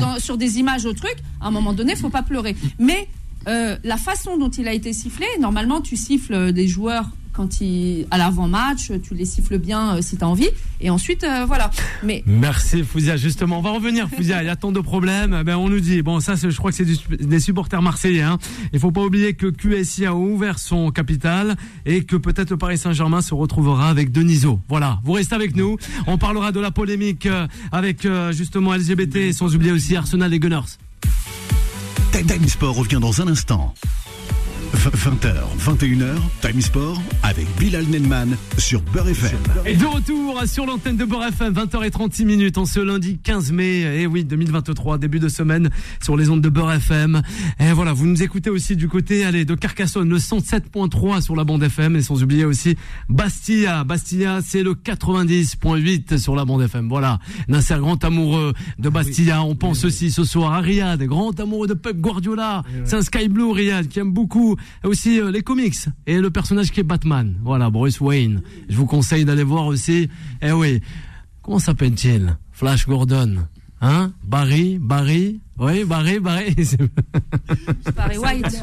[0.00, 1.16] dans- sur des images au truc.
[1.40, 2.54] À un moment donné, faut pas pleurer.
[2.78, 3.08] Mais
[3.46, 8.18] la façon dont il a été sifflé, normalement, tu siffles des joueurs quand ils à
[8.18, 10.48] l'avant-match, tu les siffles bien euh, si tu as envie.
[10.80, 11.70] Et ensuite, euh, voilà.
[12.02, 13.58] Mais Merci Fouzia, justement.
[13.58, 14.42] On va revenir, Fouzia.
[14.42, 15.42] Il y a tant de problèmes.
[15.44, 18.22] Ben, on nous dit, bon, ça, je crois que c'est des supporters marseillais.
[18.22, 18.38] Hein.
[18.72, 22.78] Il faut pas oublier que QSI a ouvert son capital et que peut-être le Paris
[22.78, 24.60] Saint-Germain se retrouvera avec Deniso.
[24.68, 25.76] Voilà, vous restez avec nous.
[26.06, 30.78] On parlera de la polémique euh, avec justement LGBT, sans oublier aussi Arsenal et Gunners.
[32.12, 33.74] Time Sport revient dans un instant.
[34.90, 39.38] 20h, 21h, Time Sport avec Bilal Nenman sur Beurre FM.
[39.64, 44.02] Et de retour sur l'antenne de Beurre FM, 20h36 minutes en ce lundi 15 mai,
[44.02, 45.70] et oui, 2023, début de semaine
[46.02, 47.22] sur les ondes de Beurre FM.
[47.60, 51.44] Et voilà, vous nous écoutez aussi du côté, allez, de Carcassonne, le 107.3 sur la
[51.44, 52.76] bande FM, et sans oublier aussi
[53.08, 53.84] Bastia.
[53.84, 56.90] Bastia, c'est le 90.8 sur la bande FM.
[56.90, 57.20] Voilà.
[57.48, 59.42] Nasser, grand amoureux de Bastia.
[59.44, 62.62] On pense aussi ce soir à Riyad, grand amoureux de Pep Guardiola.
[62.84, 66.70] C'est un Sky Blue, Riyad, qui aime beaucoup aussi euh, les comics et le personnage
[66.72, 67.36] qui est Batman.
[67.42, 68.42] Voilà, Bruce Wayne.
[68.68, 70.08] Je vous conseille d'aller voir aussi.
[70.42, 70.80] Eh oui.
[71.42, 72.36] Comment s'appelle-t-il?
[72.52, 73.46] Flash Gordon.
[73.80, 74.12] Hein?
[74.24, 75.40] Barry, Barry?
[75.58, 76.54] Oui, Barry, Barry.
[77.96, 78.62] Barry White.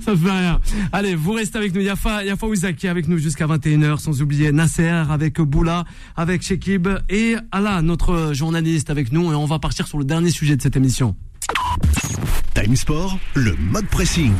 [0.00, 0.60] Ça fait rien.
[0.92, 1.80] Allez, vous restez avec nous.
[1.80, 5.84] Yafa, Yafa Ouzak qui est avec nous jusqu'à 21h, sans oublier Nasser avec Boula,
[6.16, 9.32] avec Shekib et Allah, notre journaliste avec nous.
[9.32, 11.16] Et on va partir sur le dernier sujet de cette émission.
[12.62, 14.32] Time Sport, le mode pressing.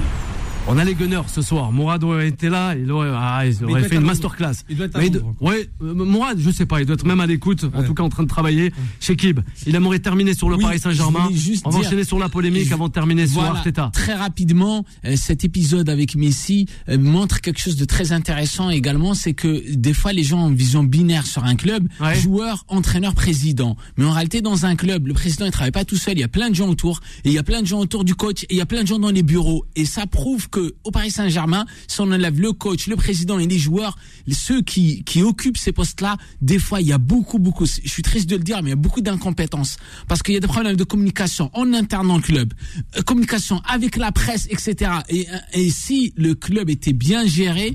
[0.68, 1.72] On a les Gunners ce soir.
[1.72, 4.52] Mourad aurait été là, il aurait, ah, il aurait fait une masterclass.
[4.70, 7.18] Il doit être à il ouais, euh, Mourad, je sais pas, il doit être même
[7.20, 8.72] à l'écoute, en tout cas en train de travailler.
[9.00, 11.28] Chez Kib, il aimerait terminer sur le Oui, Paris Saint-Germain.
[11.64, 13.90] On va enchaîner sur la polémique avant de terminer sur Voilà, Arteta.
[13.92, 19.14] Très rapidement, euh, cet épisode avec Messi euh, montre quelque chose de très intéressant également,
[19.14, 22.14] c'est que des fois les gens ont une vision binaire sur un club, Ouais.
[22.18, 23.76] joueur, entraîneur, président.
[23.96, 26.24] Mais en réalité, dans un club, le président il travaille pas tout seul, il y
[26.24, 28.44] a plein de gens autour, et il y a plein de gens autour du coach,
[28.44, 29.66] et il y a plein de gens dans les bureaux.
[29.74, 33.46] Et ça prouve que au Paris Saint-Germain, si on enlève le coach, le président et
[33.46, 33.96] les joueurs,
[34.30, 38.02] ceux qui, qui occupent ces postes-là, des fois il y a beaucoup, beaucoup, je suis
[38.02, 39.78] triste de le dire, mais il y a beaucoup d'incompétence.
[40.06, 42.52] Parce qu'il y a des problèmes de communication en interne dans le club,
[42.96, 44.92] euh, communication avec la presse, etc.
[45.08, 47.74] Et, euh, et si le club était bien géré,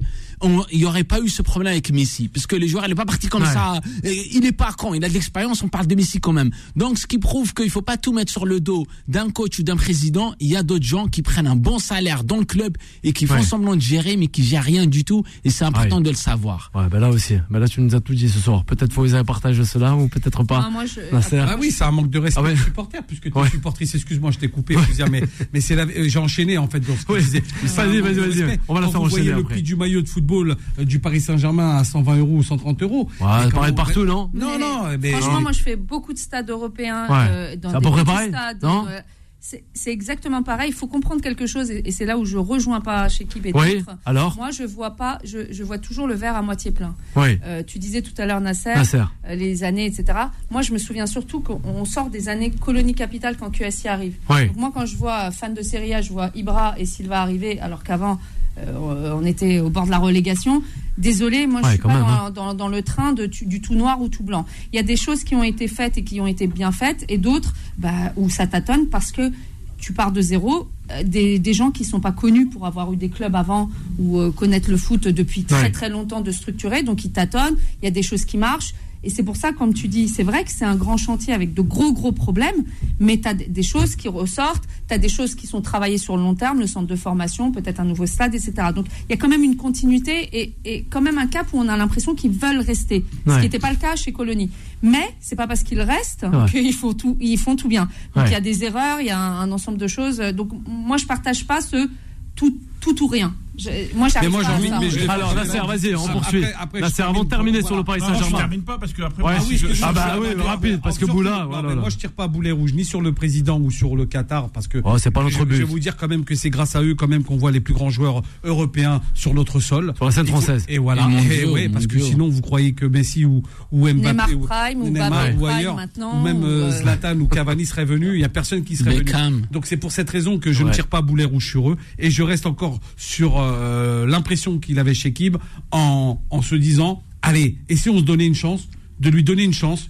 [0.71, 2.27] il n'y aurait pas eu ce problème avec Messi.
[2.27, 3.53] Parce que les joueurs, il n'est pas parti comme Ouais.
[3.53, 3.79] ça.
[4.03, 6.51] Et il est pas con, il a de l'expérience, on parle de Messi quand même.
[6.75, 9.63] Donc ce qui prouve qu'il faut pas tout mettre sur le dos d'un coach ou
[9.63, 10.33] d'un président.
[10.39, 13.25] Il y a d'autres gens qui prennent un bon salaire dans le club et qui
[13.25, 13.43] font Ouais.
[13.43, 15.23] semblant de gérer, mais qui gèrent rien du tout.
[15.43, 16.03] Et c'est important Ouais.
[16.03, 16.71] de le savoir.
[16.75, 17.35] Ouais, ben là aussi.
[17.49, 18.63] Ben là, tu nous as tout dit ce soir.
[18.65, 20.63] Peut-être faut qu'ils partager cela ou peut-être pas.
[20.65, 20.99] Ah, moi, je-.
[21.39, 22.53] Ah oui, c'est un manque de respect Ah ouais.
[22.55, 23.47] des supporters, puisque tu Ouais.
[23.47, 25.23] es supportrice, excuse-moi, je t'ai coupé, je veux dire, mais,
[25.53, 27.19] mais c'est la- euh, j'ai enchaîné en fait dans ce que Oui.
[27.21, 27.43] je disais.
[27.63, 28.59] Mais c'est un Vas-y, vas-y, vas-y.
[28.67, 30.55] On va la faire vous voyez enchaîner le prix du maillot de football euh,
[30.85, 33.09] du Paris Saint-Germain à 120 euros ou 130 euros.
[33.19, 36.49] Ouais, c'est pareil partout, non Non, non, mais Franchement, moi, je fais beaucoup de stades
[36.49, 37.07] européens.
[37.07, 37.27] Ouais.
[37.29, 38.99] euh, dans C'est à des peu près petits pareil, stades, non euh,
[39.39, 40.69] c'est exactement pareil.
[40.71, 43.45] Il faut comprendre quelque chose, et, et c'est là où je rejoins pas chez Kib
[43.45, 43.75] et Oui.
[43.75, 43.97] d'autres.
[44.05, 46.95] Alors Moi, je vois pas, je, je vois toujours le verre à moitié plein.
[47.15, 47.39] Oui.
[47.45, 49.03] Euh, tu disais tout à l'heure, Nasser, Nasser.
[49.29, 50.05] euh, les années, etc.
[50.51, 54.15] Moi, je me souviens surtout qu'on on sort des années colonie capitale quand QSI arrive.
[54.29, 54.47] Oui.
[54.47, 57.57] Donc moi, quand je vois fan de Serie A, je vois Ibra et Silva arriver,
[57.61, 58.19] alors qu'avant,
[58.65, 60.61] euh, on était au bord de la relégation.
[60.97, 62.31] Désolé, moi, je Ouais, suis quand pas même, hein.
[62.33, 64.45] dans- dans le train de, du tout noir ou tout blanc.
[64.73, 67.05] Il y a des choses qui ont été faites et qui ont été bien faites,
[67.09, 69.31] et d'autres bah, où ça tâtonne parce que
[69.77, 70.67] tu pars de zéro.
[70.91, 74.17] euh, Des, des gens qui sont pas connus pour avoir eu des clubs avant ou
[74.19, 75.71] euh, connaître le foot depuis très Ouais.
[75.71, 77.57] très longtemps de structurer, donc ils tâtonnent.
[77.81, 78.73] Il y a des choses qui marchent.
[79.03, 81.53] Et c'est pour ça, comme tu dis, c'est vrai que c'est un grand chantier avec
[81.53, 82.63] de gros, gros problèmes,
[82.99, 86.17] mais tu as des choses qui ressortent, tu as des choses qui sont travaillées sur
[86.17, 88.53] le long terme, le centre de formation, peut-être un nouveau stade, etc.
[88.75, 91.57] Donc il y a quand même une continuité et, et quand même un cap où
[91.59, 94.49] on a l'impression qu'ils veulent rester, ce qui n'était pas le cas chez Colony.
[94.81, 96.49] Mais c'est pas parce qu'ils restent Ouais.
[96.51, 97.87] qu'ils font tout, ils font tout bien.
[98.15, 98.29] Donc Ouais.
[98.29, 100.17] il y a des erreurs, il y a un, un ensemble de choses.
[100.19, 101.87] Donc moi, je partage pas ce
[102.35, 103.33] tout, tout ou rien.
[103.57, 106.43] Je- moi, j'arrive Mais moi, pas j'ai envie- mais je- Alors, Nasser, vas-y, on poursuit.
[106.79, 107.99] Nasser, avant de termine terminer sur le Paris.
[108.01, 108.37] Non, je Saint-Germain.
[108.37, 109.31] termine pas parce que après Ouais.
[109.33, 110.97] moi, Ah oui, si ce que je- je- Ah bah je- oui, je- rapide, parce
[110.97, 111.45] que Boula.
[111.45, 114.67] Moi, je tire pas boulet rouge ni sur le président ou sur le Qatar parce
[114.67, 114.77] que.
[114.83, 115.55] Oh, c'est pas notre je, je but.
[115.57, 117.59] vais vous dire quand même que c'est grâce à eux quand même qu'on voit les
[117.59, 119.93] plus grands joueurs européens sur notre sol.
[119.95, 120.65] Sur la scène française.
[120.69, 121.07] Et voilà.
[121.31, 123.41] Et Et ouais, parce que sinon vous croyez que Messi ou,
[123.71, 128.21] ou Mbappé ou, ailleurs maintenant, ou même euh, euh, Zlatan ou Cavani serait venu, il
[128.21, 129.03] y a personne qui serait venu.
[129.03, 129.41] Beckham.
[129.51, 132.09] Donc c'est pour cette raison que je ne tire pas boulet rouge sur eux et
[132.11, 135.37] je reste encore sur euh, l'impression qu'il avait chez Kib
[135.71, 138.67] en, en se disant allez, et si on se donnait une chance
[138.99, 139.89] de lui donner une chance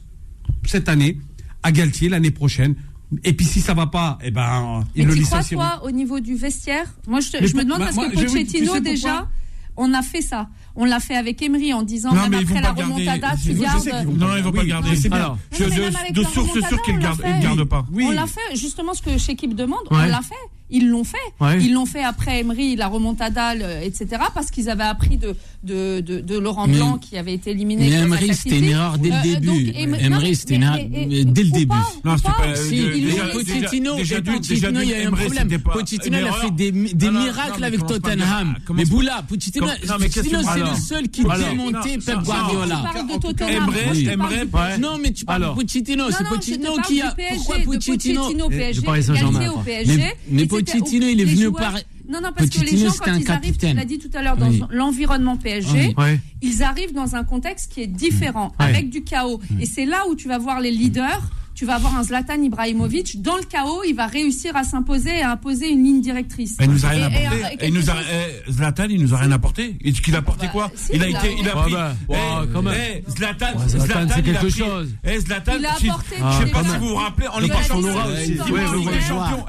[0.66, 1.18] cette année
[1.64, 2.76] à Galtier l'année prochaine
[3.24, 5.92] et puis si ça va pas, eh ben Mais il le tu crois, toi, au
[5.92, 6.94] niveau du vestiaire?
[7.08, 9.30] Moi, je, Mais je me demande bah, parce moi, que tu sais Pochettino, déjà,
[9.78, 10.50] on a fait ça.
[10.76, 12.82] On l'a fait avec Emery en disant, Non, même mais ils après vont la pas
[12.82, 13.82] garder- remontada, tu sais gardes.
[13.82, 14.96] qu'ils vont Non, ils vont pas Oui, garder.
[14.98, 15.38] c'est bien.
[15.52, 15.58] Mais
[16.12, 17.32] de- de qu'ils l'a gardent, fait.
[17.38, 17.86] ils gardent pas.
[17.94, 18.04] Oui.
[18.08, 19.98] On l'a fait, justement, ce que l'équipe demande, Ouais.
[20.02, 20.36] on l'a fait.
[20.70, 21.18] Ils l'ont fait.
[21.40, 21.62] Ouais.
[21.64, 24.08] Ils l'ont fait après Emery, la remontada, le- etc.
[24.34, 27.90] Parce qu'ils avaient appris de, de, de, de Laurent Mais- Blanc qui avait été éliminé.
[27.90, 29.48] Mais Emery, c'était une erreur dès le Euh, début.
[29.48, 31.68] donc, Emery- c'était une mais- erreur mais dès le début.
[31.68, 35.48] pas, Non, Euh, Pochettino, Pochettino, il y a eu un problème.
[35.74, 38.56] Pochettino, il a fait des, miracles mais avec Tottenham.
[38.74, 39.68] Mais Boula, Pochettino,
[40.00, 42.84] mais c'est le seul qui démontait Pep Guardiola.
[44.80, 45.56] Non, mais tu parles Alors.
[45.56, 47.12] de Pochettino, c'est Pochettino qui a.
[47.12, 51.76] PSG, Pourquoi Pochettino Pochettino au Et PSG, du Pochettino, il est venu par.
[52.10, 54.38] Non, non, parce que les gens, quand ils arrivent, tu l'as dit tout à l'heure,
[54.38, 55.96] dans l'environnement PSG,
[56.42, 59.40] ils arrivent dans un contexte qui est différent, avec du chaos.
[59.60, 63.20] Et c'est là où tu vas voir les leaders tu vas avoir un Zlatan Ibrahimovic.
[63.24, 66.56] Dans le chaos, il va réussir à s'imposer et à imposer une ligne directrice.
[66.62, 67.68] Il nous a rien et, apporté.
[67.68, 69.76] Il nous a, eh, Zlatan, il nous a rien apporté.
[69.82, 71.74] Et ce qu'il a apporté bah, quoi Il a été, il a pris.
[73.10, 74.94] Zlatan, c'est quelque chose.
[75.04, 76.16] Eh, Zlatan, il a apporté.
[76.16, 79.46] Je ah, sais pas si vous vous rappelez en Ligue des Champions.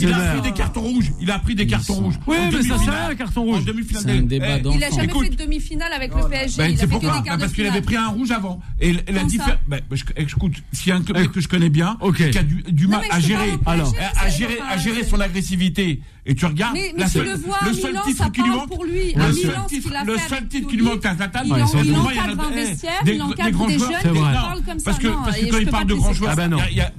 [0.00, 1.12] Il a pris des cartons rouges.
[1.20, 2.14] Il a pris des cartons rouges.
[2.28, 3.62] Oui, mais ça c'est un carton rouge.
[3.62, 4.24] Eh, demi-finale.
[4.30, 6.58] Il n'a jamais fait de demi-finale avec le PSG.
[6.58, 8.60] Ben, c'est pourquoi Parce qu'il avait pris un rouge avant.
[8.80, 9.58] Et la différence.
[9.66, 9.78] Bah,
[10.16, 12.30] écoute, s'il y a un club que je connais bien, okay.
[12.30, 16.34] qui a du, du mal à gérer, alors, à gérer, à gérer son agressivité et
[16.34, 18.50] tu regardes mais, mais la seule, tu le, vois, le seul Milan, titre qui lui
[18.50, 19.12] manque pour lui.
[19.14, 22.92] le seul titre, le seul titre qui lui manque à Zlatan il, encadre un vestiaire
[23.06, 24.84] il encadre des, jeunes il parle comme ça.
[24.90, 26.36] parce que, quand il parle de grands joueurs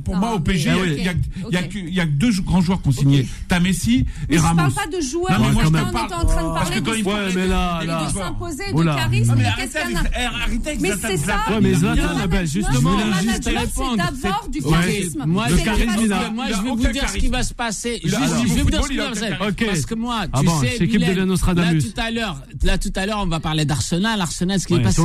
[0.06, 1.04] pour ah moi au PSG il
[1.54, 4.98] y a que deux grands joueurs qui consignés t'as Messi et Ramos je parle pas
[4.98, 10.94] de joueurs on était en train de parler de s'imposer oh de charisme mais eh,
[11.02, 11.44] c'est ça.
[11.62, 12.98] Mais Zlatan justement
[13.42, 13.54] c'est
[13.98, 18.62] d'abord du charisme moi je vais vous dire ce qui va se passer je vais
[18.64, 19.17] vous dire
[19.66, 23.20] parce que moi, ah tu sais, de là tout à l'heure, là tout à l'heure,
[23.22, 25.02] on va parler d'Arsenal, Arsenal, ce qui est passé.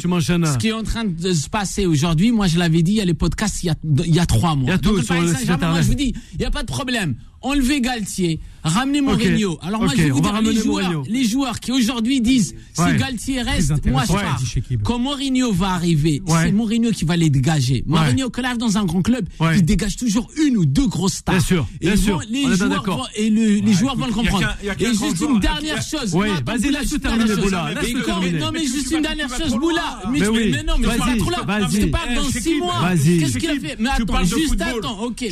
[0.00, 0.46] Tu m'enchaînes.
[0.46, 3.00] Ce qui est en train de se passer aujourd'hui, moi je l'avais dit, il y
[3.00, 4.68] a les podcasts il y a, il y a trois mois.
[4.68, 7.80] Il y a tout moi, je vous dis, il n'y a pas de problème enlever
[7.80, 9.58] Galtier, ramener Mourinho.
[9.62, 12.96] Alors moi, je vais vous dire, les joueurs, les joueurs, qui aujourd'hui disent si.
[12.96, 14.40] Galtier reste, moi je pars.
[14.84, 17.84] Quand Mourinho va arriver, c'est Mourinho qui va les dégager.
[17.86, 21.14] Mourinho, quand il arrive dans un grand club, il dégage toujours une ou deux grosses
[21.14, 21.34] stars.
[21.34, 22.20] Bien sûr, bien et sûr.
[22.28, 24.48] Les joueurs, vont, et le, les joueurs vont le comprendre.
[24.62, 26.14] Et juste une dernière chose.
[26.14, 30.00] vas-y, laisse terminer, Non, mais juste une dernière chose, Boula.
[30.10, 30.18] Mais
[30.62, 31.68] non, mais je trop là.
[31.70, 32.94] Je te parle dans six mois.
[32.94, 33.76] Qu'est-ce qu'il a fait?
[33.78, 35.02] Mais attends, juste attends.
[35.02, 35.24] Ok.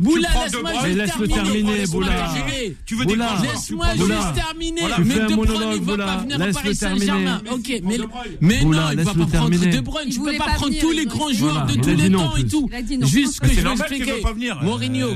[0.00, 0.28] Boula,
[0.84, 2.34] laisse-moi terminer terminer, Boula.
[2.86, 3.36] Tu veux Boula.
[3.42, 4.82] Laisse-moi juste terminer.
[5.04, 7.42] Mais De Bruyne, il va pas venir à Paris Saint-Germain.
[7.50, 8.08] Ok, mais, non,
[8.92, 10.08] il ne va pas prendre De Bruyne.
[10.10, 12.70] Tu peux pas prendre tous les grands joueurs de tous les temps et tout.
[13.02, 14.22] Juste que je vais expliquer.
[14.62, 15.08] Mourinho,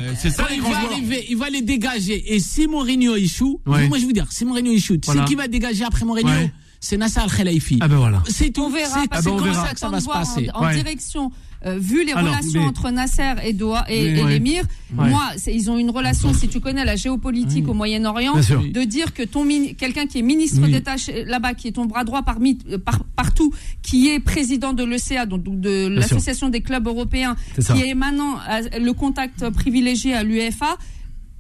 [1.29, 2.35] il va les dégager.
[2.35, 5.49] Et si Mourinho échoue, moi je vous dire, si Mourinho échoue, tu sais qui va
[5.49, 6.51] dégager après Mourinho?
[6.81, 7.81] C'est Nassar Khelaifi.
[8.29, 8.73] C'est tout.
[8.73, 10.49] C'est comme ça que ça va se passer.
[10.55, 11.31] En, direction
[11.67, 15.91] euh, vu les relations entre Nasser et, Doha, et, et l'émir, moi, ils ont une
[15.91, 19.45] relation, si tu connais la géopolitique au Moyen-Orient, de dire que ton
[19.77, 20.73] quelqu'un qui est ministre oui.
[20.73, 20.95] d'État
[21.27, 22.79] là-bas, qui est ton bras droit parmi, euh,
[23.17, 23.53] partout,
[23.83, 28.79] qui est président de l'ECA, donc de l'association des clubs européens, qui est maintenant euh,
[28.79, 30.77] le contact privilégié à l'UEFA,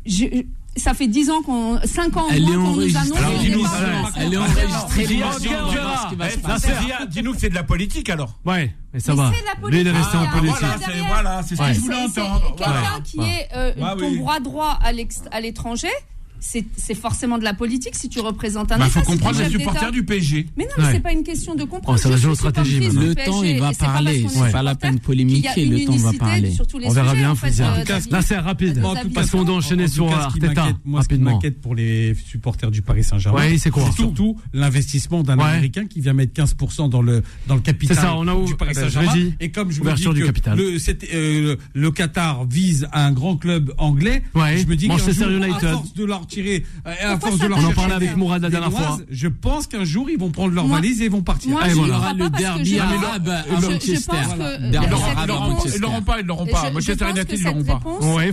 [0.04, 0.24] je,
[0.78, 3.66] ça fait 10 ans qu'on 5 ans qu'on nous annonce alors, dis-nous,
[4.16, 5.06] elle est enregistrée.
[7.10, 8.38] dis-nous que c'est de la politique alors.
[8.44, 9.32] Ouais mais ça mais va.
[9.70, 10.60] mais de rester en ah, politique.
[10.60, 12.56] voilà c'est, voilà, c'est ce que je voulais entendre.
[12.56, 15.90] quelqu'un qui est euh, bah ton bras droit à l'étranger
[16.40, 20.04] c'est forcément de la politique si tu représentes un Il faut comprendre les supporters du
[20.04, 20.46] PSG.
[20.56, 20.92] Mais non, mais ouais.
[20.92, 21.94] c'est pas une question de comprendre.
[21.94, 22.28] Oh, ça va jouer.
[22.28, 24.26] Le temps, il va parler.
[24.28, 25.66] C'est pas, pas la peine de polémiquer.
[25.66, 26.54] Le temps va parler.
[26.84, 28.82] On verra bien, euh, là, c'est rapide.
[29.14, 30.68] Parce qu'on doit enchaîner sur Arteta.
[30.84, 35.86] Moi, ce qui m'inquiète pour les supporters du Paris Saint-Germain, c'est surtout l'investissement d'un Américain
[35.86, 39.30] qui vient mettre 15% dans le dans le capital ça, on a du Paris Saint-Germain.
[39.40, 44.66] Et comme je vous dis que euh, le Qatar vise un grand club anglais, je
[44.66, 48.42] me dis que de leur tirer à force de leur On en parlait avec Mourad
[48.42, 48.98] la dernière fois.
[49.10, 51.50] Je pense qu'un jour ils vont prendre leurs valises et vont partir.
[51.50, 54.16] Moi, il y aura le derby arabe à Manchester.
[55.74, 56.70] Ils l'auront pas, ils l'auront pas.
[56.70, 57.80] Manchester United, ils l'auront pas.
[58.14, 58.32] Ouais,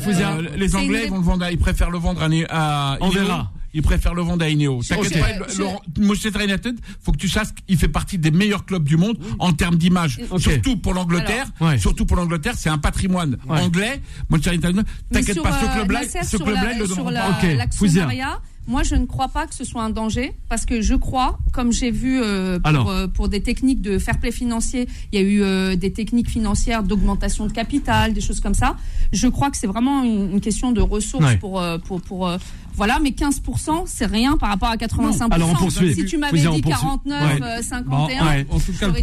[0.56, 2.98] les Anglais vont le vendre, ils préfèrent le vendre à.
[3.02, 4.80] On verra il préfère le vendre à Inéo.
[4.88, 5.28] T'inquiète pas,
[6.00, 9.52] Manchester United, faut que tu saches qu'il fait partie des meilleurs clubs du monde en
[9.52, 10.20] termes d'image.
[10.38, 11.46] Surtout pour l'Angleterre.
[11.78, 14.02] Surtout pour l'Angleterre, c'est un patrimoine anglais.
[14.30, 16.88] Manchester United, t'inquiète pas, ce club-là, ce club-là, il le
[18.68, 21.72] moi, je ne crois pas que ce soit un danger parce que je crois, comme
[21.72, 25.26] j'ai vu euh, pour, euh, pour, des techniques de fair play financier, il y a
[25.26, 28.76] eu euh, des techniques financières d'augmentation de capital, des choses comme ça.
[29.14, 32.30] Je crois que c'est vraiment une, question de ressources pour pour, pour
[32.76, 35.32] voilà, mais 15%, c'est rien par rapport à 85%.
[35.32, 35.94] Alors on poursuit.
[35.94, 38.56] Si tu m'avais dit 49, 51, on,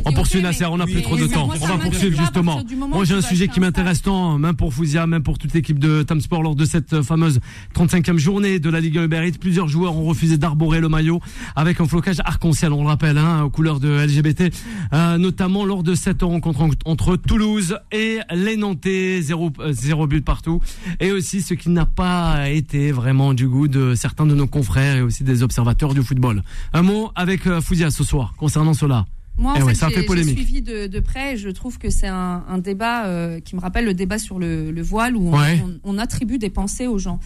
[0.04, 1.48] on poursuit okay, Nasser, on n'a plus trop de temps.
[1.60, 2.60] On va poursuivre justement.
[2.88, 6.02] Moi j'ai un sujet qui m'intéresse tant, même pour Fouzia, même pour toute l'équipe de
[6.02, 7.40] Tam Sport lors de cette fameuse
[7.74, 9.38] 35e journée de la Ligue Uber Eats.
[9.52, 11.20] Plusieurs joueurs ont refusé d'arborer le maillot
[11.56, 14.50] avec un flocage arc-en-ciel, on le rappelle, hein, aux couleurs de LGBT,
[14.94, 20.06] euh, notamment lors de cette rencontre en- entre Toulouse et les Nantais, zéro, euh, zéro
[20.06, 20.62] but partout.
[21.00, 24.96] Et aussi ce qui n'a pas été vraiment du goût de certains de nos confrères
[24.96, 26.42] et aussi des observateurs du football.
[26.72, 29.04] Un mot avec euh, Fouzia ce soir concernant cela.
[29.36, 30.38] Moi, en Eh fait, ouais, ça fait polémique.
[30.38, 31.34] suivi de, de près.
[31.34, 34.38] et Je trouve que c'est un, un débat euh, qui me rappelle le débat sur
[34.38, 35.62] le, le voile où on, Ouais.
[35.84, 37.20] on- on attribue des pensées aux gens.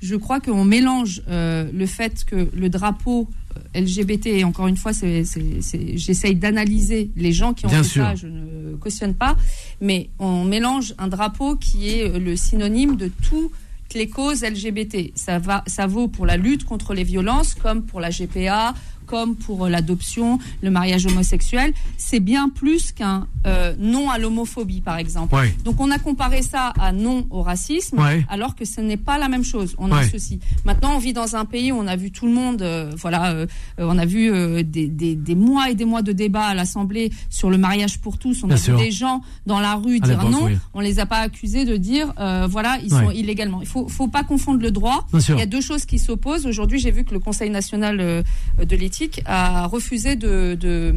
[0.00, 3.28] Je crois qu'on mélange euh, le fait que le drapeau
[3.74, 7.68] euh, LGBT, et encore une fois, c'est, c'est- c'est- j'essaye d'analyser les gens qui ont
[7.68, 8.04] Bien fait sûr.
[8.04, 9.36] ça, je ne cautionne pas,
[9.80, 13.52] mais on mélange un drapeau qui est euh, le synonyme de toutes
[13.94, 15.12] les causes LGBT.
[15.16, 18.72] Ça, va, ça vaut pour la lutte contre les violences, comme pour la GPA,
[19.10, 21.72] comme pour euh, l'adoption, le mariage homosexuel.
[21.96, 25.34] C'est bien plus qu'un euh, non à l'homophobie, par exemple.
[25.34, 25.52] Ouais.
[25.64, 28.24] Donc on a comparé ça à non au racisme, Ouais.
[28.28, 29.74] alors que ce n'est pas la même chose.
[29.78, 29.98] On Ouais.
[30.04, 30.38] associe.
[30.64, 33.32] Maintenant, on vit dans un pays où on a vu tout le monde, euh, voilà,
[33.32, 33.46] euh,
[33.78, 37.10] on a vu euh, des, des, des mois et des mois de débats à l'Assemblée
[37.30, 38.44] sur le mariage pour tous.
[38.44, 38.76] On Bien a sûr.
[38.78, 40.44] vu des gens dans la rue À dire non.
[40.44, 40.56] oui.
[40.74, 43.60] On les a pas accusés de dire, euh, voilà, ils sont illégalement.
[43.62, 45.06] Il faut, faut pas confondre le droit.
[45.14, 46.46] Il y a deux choses qui s'opposent.
[46.46, 50.92] Aujourd'hui, j'ai vu que le Conseil national de l'éthique a refusé de, de,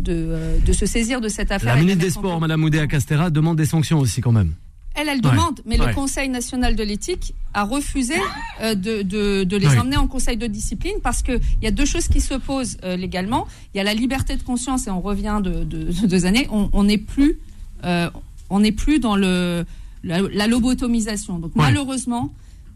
[0.00, 1.74] de, euh, de se saisir de cette affaire.
[1.74, 2.40] La ministre des Sports.
[2.40, 4.52] Madame Oudéa Castera, demande des sanctions aussi quand même.
[4.96, 5.30] Elle, elle Ouais.
[5.32, 5.88] demande, mais Ouais.
[5.88, 8.14] le Conseil national de l'éthique a refusé
[8.62, 9.78] euh, de, de, de les Ouais.
[9.78, 13.48] emmener en Conseil de discipline parce qu'il y a deux choses qui s'opposent euh, légalement.
[13.74, 16.46] Il y a la liberté de conscience et on revient de, de, de deux années.
[16.52, 17.38] On on n'est plus,
[17.84, 18.08] euh,
[18.50, 19.64] on plus dans le,
[20.04, 21.40] la, la lobotomisation.
[21.40, 22.32] Donc malheureusement,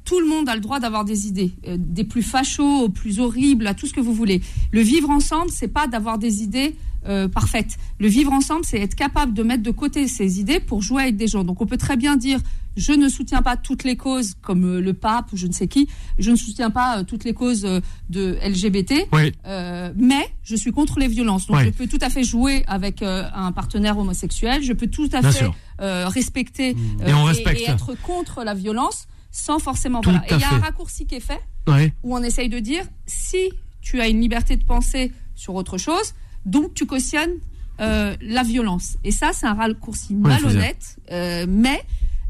[0.08, 3.20] tout le monde a le droit d'avoir des idées, euh, des plus fachos aux plus
[3.20, 4.40] horribles, à tout ce que vous voulez.
[4.72, 7.76] Le vivre ensemble, c'est pas d'avoir des idées euh, parfaites.
[7.98, 11.16] Le vivre ensemble, c'est être capable de mettre de côté ses idées pour jouer avec
[11.16, 11.44] des gens.
[11.44, 12.40] Donc on peut très bien dire
[12.76, 15.68] je ne soutiens pas toutes les causes comme euh, le pape ou je ne sais
[15.68, 15.88] qui,
[16.18, 17.66] je ne soutiens pas toutes les causes
[18.08, 19.32] de LGBT, Oui.
[19.46, 21.46] euh, mais je suis contre les violences.
[21.48, 25.08] Donc je peux tout à fait jouer avec euh, un partenaire homosexuel, je peux tout
[25.12, 25.50] à Bien fait
[25.80, 26.70] euh, respecter
[27.06, 27.60] Et on respecte.
[27.60, 29.06] et être contre la violence
[29.38, 30.00] sans forcément.
[30.02, 30.22] Voilà.
[30.28, 31.92] Et il y a un raccourci qui est fait Ouais.
[32.02, 36.14] où on essaye de dire si tu as une liberté de penser sur autre chose,
[36.44, 37.36] donc tu cautionnes
[37.80, 38.96] euh, la violence.
[39.04, 41.80] Et ça, c'est un raccourci Ouais, malhonnête, euh, mais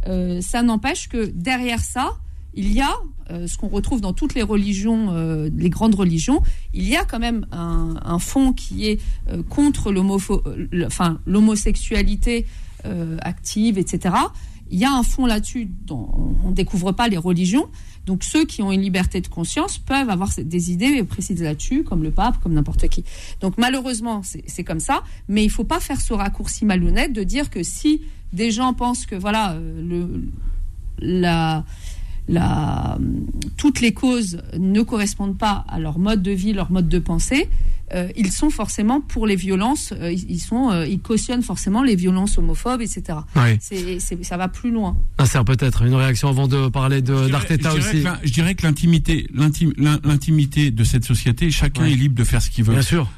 [0.07, 2.19] euh, ça n'empêche que derrière ça,
[2.55, 2.95] il y a
[3.47, 5.13] ce qu'on retrouve dans toutes les religions,
[5.55, 6.43] les grandes religions,
[6.73, 8.99] il y a quand même un, un fond qui est
[9.51, 9.93] contre
[10.87, 12.47] enfin, l'homosexualité
[13.21, 14.15] active, etc.
[14.71, 17.69] Il y a un fond là-dessus dont on ne découvre pas les religions.
[18.07, 22.03] Donc ceux qui ont une liberté de conscience peuvent avoir des idées précises là-dessus, comme
[22.03, 23.05] le pape, comme n'importe qui.
[23.41, 27.51] Donc malheureusement, c'est comme ça, mais il faut pas faire ce raccourci malhonnête de dire
[27.51, 28.03] que si
[28.33, 29.57] des gens pensent que voilà
[31.03, 31.62] euh,
[33.57, 37.49] toutes les causes ne correspondent pas à leur mode de vie, leur mode de pensée,
[37.95, 41.97] euh, ils sont forcément pour les violences, euh, ils, sont, euh, ils cautionnent forcément les
[41.97, 43.18] violences homophobes, etc.
[43.61, 44.97] C'est, c'est- ça va plus loin.
[45.18, 48.03] Nasser, peut-être une réaction avant de parler de Je dirais- d'Arteta aussi.
[48.03, 51.93] que Je dirais que l'intimité, l'intim- l'in- l'intimité de cette société, chacun Ouais.
[51.93, 52.72] est libre de faire ce qu'il veut.
[52.74, 53.09] Bien sûr.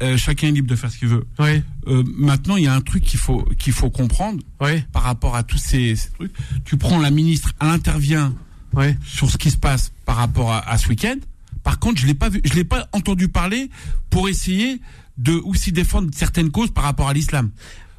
[0.00, 1.26] Euh, chacun est libre de faire ce qu'il veut.
[1.40, 1.60] Oui.
[1.88, 4.82] Euh, maintenant, il y a un truc qu'il faut qu'il faut comprendre Oui.
[4.92, 6.32] par rapport à tous ces, ces trucs.
[6.64, 8.32] Tu prends la ministre, elle intervient
[8.74, 8.94] Oui.
[9.04, 11.16] sur ce qui se passe par rapport à, à ce week-end.
[11.68, 13.68] Par contre, je l'ai pas vu, je l'ai pas entendu parler
[14.08, 14.80] pour essayer
[15.18, 17.50] de aussi défendre certaines causes par rapport à l'islam.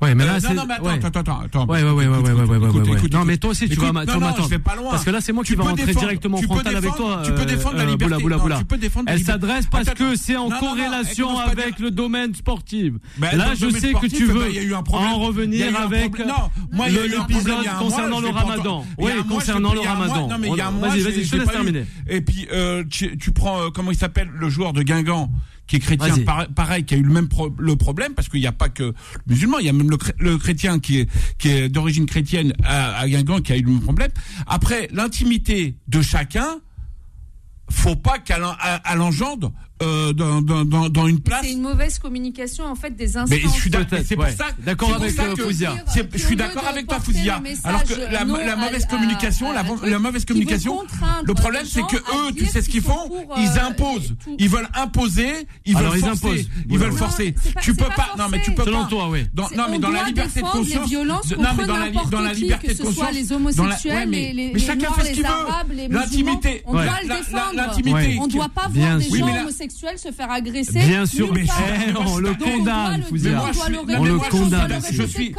[0.01, 0.47] Ouais, mais là, Euh, c'est.
[0.49, 0.91] non, non, mais attends, ouais.
[1.05, 1.65] attends, attends, attends.
[1.67, 3.75] Ouais, ouais, ouais, ouais, Écoute, ouais, ouais, écoute, ouais, écoute, Non, mais toi aussi, tu
[3.75, 4.33] vas, m'attendre.
[4.43, 4.91] je vais pas loin.
[4.91, 7.21] Parce que là, c'est moi qui vais rentrer défendre- directement en frontal avec toi.
[7.25, 8.05] tu peux euh, défendre la euh, liberté.
[8.13, 8.57] Boula, boula, Non, boula.
[8.59, 11.79] tu peux défendre la Elle s'adresse parce que c'est en Non, non, non, corrélation avec
[11.79, 12.93] le domaine sportif.
[13.19, 14.49] Là, je sais que tu veux
[14.83, 15.09] problème.
[15.11, 18.85] en revenir avec l'épisode concernant le Ramadan.
[18.97, 20.27] Oui, concernant le Ramadan.
[20.27, 21.85] Vas-y, vas-y, je te laisse terminer.
[22.07, 25.29] Et puis, euh, tu, prends, euh, comment il s'appelle, le joueur de Guingamp,
[25.69, 26.07] qui est chrétien,
[26.55, 28.93] pareil, qui a eu le même pro- le problème, parce qu'il n'y a pas que
[29.27, 32.53] musulman, il y a même le, chré- le chrétien qui est, qui est d'origine chrétienne
[32.63, 34.09] à, à Guingamp qui a eu le même problème.
[34.47, 36.59] Après, l'intimité de chacun,
[37.69, 38.55] faut pas qu'elle en-
[38.91, 39.51] elle engendre
[39.81, 41.41] euh, dans, dans, dans, dans une place.
[41.43, 43.29] C'est une mauvaise communication en fait des instances.
[43.29, 43.99] Mais je suis d'accord.
[44.05, 44.31] C'est pour ouais.
[44.35, 44.45] ça.
[44.59, 45.73] D'accord avec, ça euh, que- Fouzia.
[46.13, 47.41] Je suis d'accord avec toi, Fouzia.
[47.63, 48.25] Alors que la, la
[48.55, 50.79] mauvaise à- communication, à- la, à- la mauvaise communication.
[51.23, 53.07] Le problème, c'est que eux, tu sais ce qu'ils font?
[53.07, 54.15] pour, Ils euh, imposent.
[54.23, 55.47] tout- Ils veulent imposer.
[55.65, 56.27] Ils Alors, veulent ils forcer.
[56.27, 56.49] imposent.
[56.69, 57.31] Ils veulent Non, forcer.
[57.53, 58.09] pas- Tu peux pas pas.
[58.17, 58.89] Non, mais tu peux Selon pas.
[58.89, 59.25] toi, oui.
[59.35, 60.91] Non, mais on dans la doit liberté de conscience.
[60.91, 63.13] Non, mais dans la liberté que de ce soit conscience.
[63.13, 65.87] les dans la- homosexuels, les- les- mais les chacun fait ce qu'il Arabes, veut.
[65.89, 66.61] L'intimité.
[66.65, 68.19] On doit le La- la- défendre.
[68.21, 69.33] On ne doit pas voir des gens mais
[69.97, 70.79] se faire agresser.
[70.79, 73.41] Bien sûr, mais eh, on le condamne, Fouzia.
[73.41, 74.81] on je doit suis- le condamne.
[74.91, 75.35] Je suis,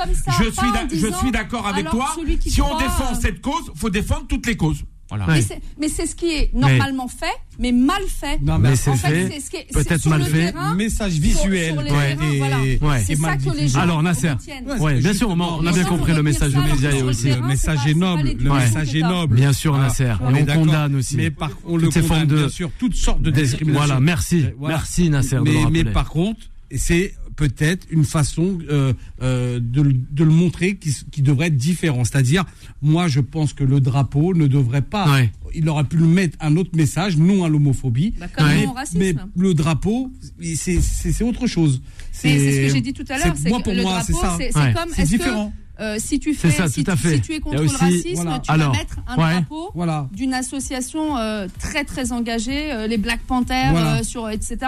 [0.92, 2.14] je d'accord avec toi.
[2.46, 4.84] Si on défend cette cause, faut défendre toutes les causes.
[5.11, 5.26] Voilà.
[5.26, 5.34] Ouais.
[5.34, 7.26] Mais c'est- Mais c'est ce qui est normalement fait,
[7.58, 8.40] mais mal fait.
[8.42, 10.52] Non, Mais c'est fait, fait, peut-être mal fait.
[10.52, 12.58] terrain, message visuel sur les ouais, terrains, et- voilà.
[12.61, 13.04] Ouais.
[13.06, 14.32] C'est ça mal que les gens Alors, Nasser.
[14.78, 17.28] Ouais, bien sûr, on, a- on a Les bien compris le message de Média aussi.
[17.30, 18.30] Le message est noble.
[18.38, 19.34] Le message est noble.
[19.36, 19.76] Bien sûr.
[19.76, 20.12] Nasser.
[20.22, 21.16] On Et on condamne aussi.
[21.16, 23.86] Mais par, on le Toutes ces condamne, formes de- bien sûr, toutes sortes de discriminations.
[23.86, 24.46] Voilà, merci.
[24.61, 25.38] Merci, Nasser.
[25.70, 26.40] Mais, par contre,
[26.76, 32.04] c'est peut-être une façon euh, euh, de, le- de le montrer qui, devrait être différent.
[32.04, 32.44] C'est-à-dire,
[32.82, 35.10] moi, je pense que le drapeau ne devrait pas.
[35.12, 35.30] Ouais.
[35.54, 38.14] Il aurait pu le mettre un autre message, non à l'homophobie.
[38.18, 38.98] Bah, comme mais, non au racisme.
[38.98, 40.10] mais le drapeau,
[40.54, 41.82] c'est autre chose.
[42.12, 44.36] C'est ce que j'ai dit tout à l'heure, moi pour le moi, drapeau, c'est ça.
[44.38, 44.74] c'est Ouais.
[44.96, 45.52] que différent.
[45.80, 48.38] Euh, si tu fais, ça, si, tu- si tu es contre le racisme, voilà.
[48.40, 49.32] tu Alors, vas mettre un ouais.
[49.40, 50.08] drapeau Voilà.
[50.12, 54.02] d'une association euh, très très engagée, euh, les Black Panthers, Voilà.
[54.02, 54.58] sur etc.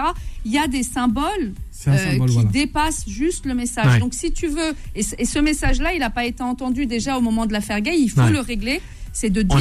[0.45, 3.85] Il y a des symboles symbole, qui dépassent juste le message.
[3.85, 3.99] Ouais.
[3.99, 7.17] Donc si tu veux, et, ce- et ce message-là, il n'a pas été entendu déjà
[7.17, 8.31] au moment de l'affaire Gay, il faut Ouais.
[8.31, 8.81] le régler.
[9.13, 9.59] C'est de dire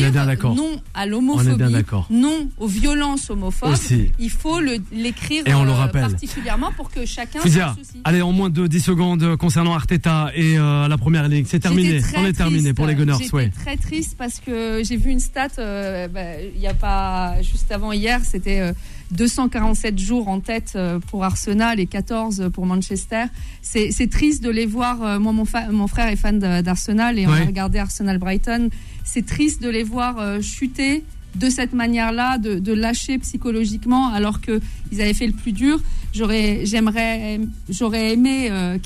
[0.55, 3.73] non à l'homophobie, non aux violences homophobes.
[3.73, 4.11] Aussi.
[4.19, 8.03] Il faut l'écrire Et on le euh, particulièrement pour que chacun s'associe.
[8.05, 11.47] allez, en moins de 10 secondes euh, concernant Arteta et euh, la première ligue.
[11.49, 12.01] C'est terminé.
[12.17, 13.17] On est terminé pour les Gunners.
[13.21, 13.51] J'étais Ouais.
[13.51, 17.71] très triste parce que j'ai vu une stat euh, bah, il n'y a pas juste
[17.71, 18.73] avant hier, c'était euh,
[19.13, 23.25] 247 jours en tête euh, pour Arsenal et 14 pour Manchester.
[23.61, 25.03] C'est triste de les voir.
[25.03, 28.69] euh, moi, mon, frère est fan d'Arsenal et on a regardé Arsenal Brighton.
[29.05, 34.61] C'est triste de les voir euh, chuter de cette manière-là, de, lâcher psychologiquement, alors que
[34.91, 35.81] ils avaient fait le plus dur.
[36.13, 37.41] J'aurais, j'aimerais,
[37.71, 38.49] j'aurais aimé.
[38.51, 38.79] euh,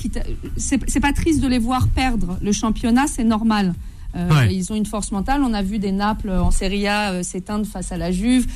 [0.55, 3.73] c'est pas triste de les voir perdre le championnat, c'est normal.
[4.17, 4.53] Euh, Ouais.
[4.53, 5.41] Ils ont une force mentale.
[5.43, 8.47] On a vu des Naples en Serie A euh, s'éteindre face à la Juve.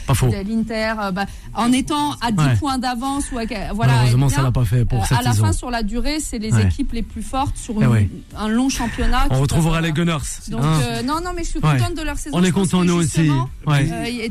[0.48, 2.56] L'Inter, euh, bah, en étant à 10 Ouais.
[2.58, 3.94] points d'avance voilà.
[3.94, 5.46] Malheureusement, bien, ça l'a pas fait pour euh, cette à la saison.
[5.46, 6.64] fin, sur la durée, c'est les Ouais.
[6.66, 9.28] équipes les plus fortes sur Eh une- un long championnat.
[9.30, 10.18] On retrouvera les Gunners.
[10.50, 11.02] Donc hein.
[11.06, 12.38] non, non, mais je suis contente de leur saison.
[12.38, 13.30] On est que nous aussi.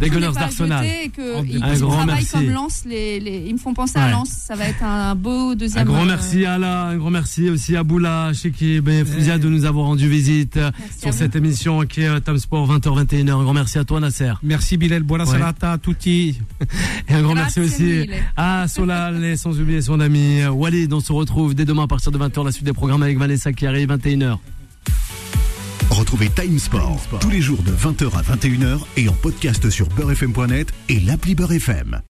[0.01, 0.85] Les Gunners d'Arsenal.
[0.85, 2.31] Un ils, grand ils travaillent merci.
[2.33, 2.83] comme Lens.
[2.87, 4.11] Les, les, ils me font penser à.
[4.11, 4.29] Lens.
[4.31, 5.85] Ça va être un beau Un deuxième.
[5.87, 9.49] grand euh, merci à la, un grand merci aussi à Boula, Chekib et Fouzia de
[9.49, 10.59] nous avoir rendu visite
[10.99, 11.13] sur.
[11.21, 13.31] Cette émission qui est euh, Time Sport 20h21h.
[13.31, 14.33] Un grand merci à toi Nasser.
[14.43, 15.31] Merci Bilal, buona Ouais.
[15.37, 16.41] serata a tutti.
[17.09, 18.11] Et un grand merci aussi mille.
[18.39, 20.91] à Solal et sans oublier son ami euh, Walid.
[20.95, 23.53] On se retrouve dès demain à partir de 20h la suite des programmes avec Vanessa
[23.53, 24.39] qui arrive 21h.
[25.91, 30.73] Retrouvez Time Sport, tous les jours de 20h à 21h et en podcast sur beurrefm.net
[30.89, 31.99] et l'appli Beurre FM.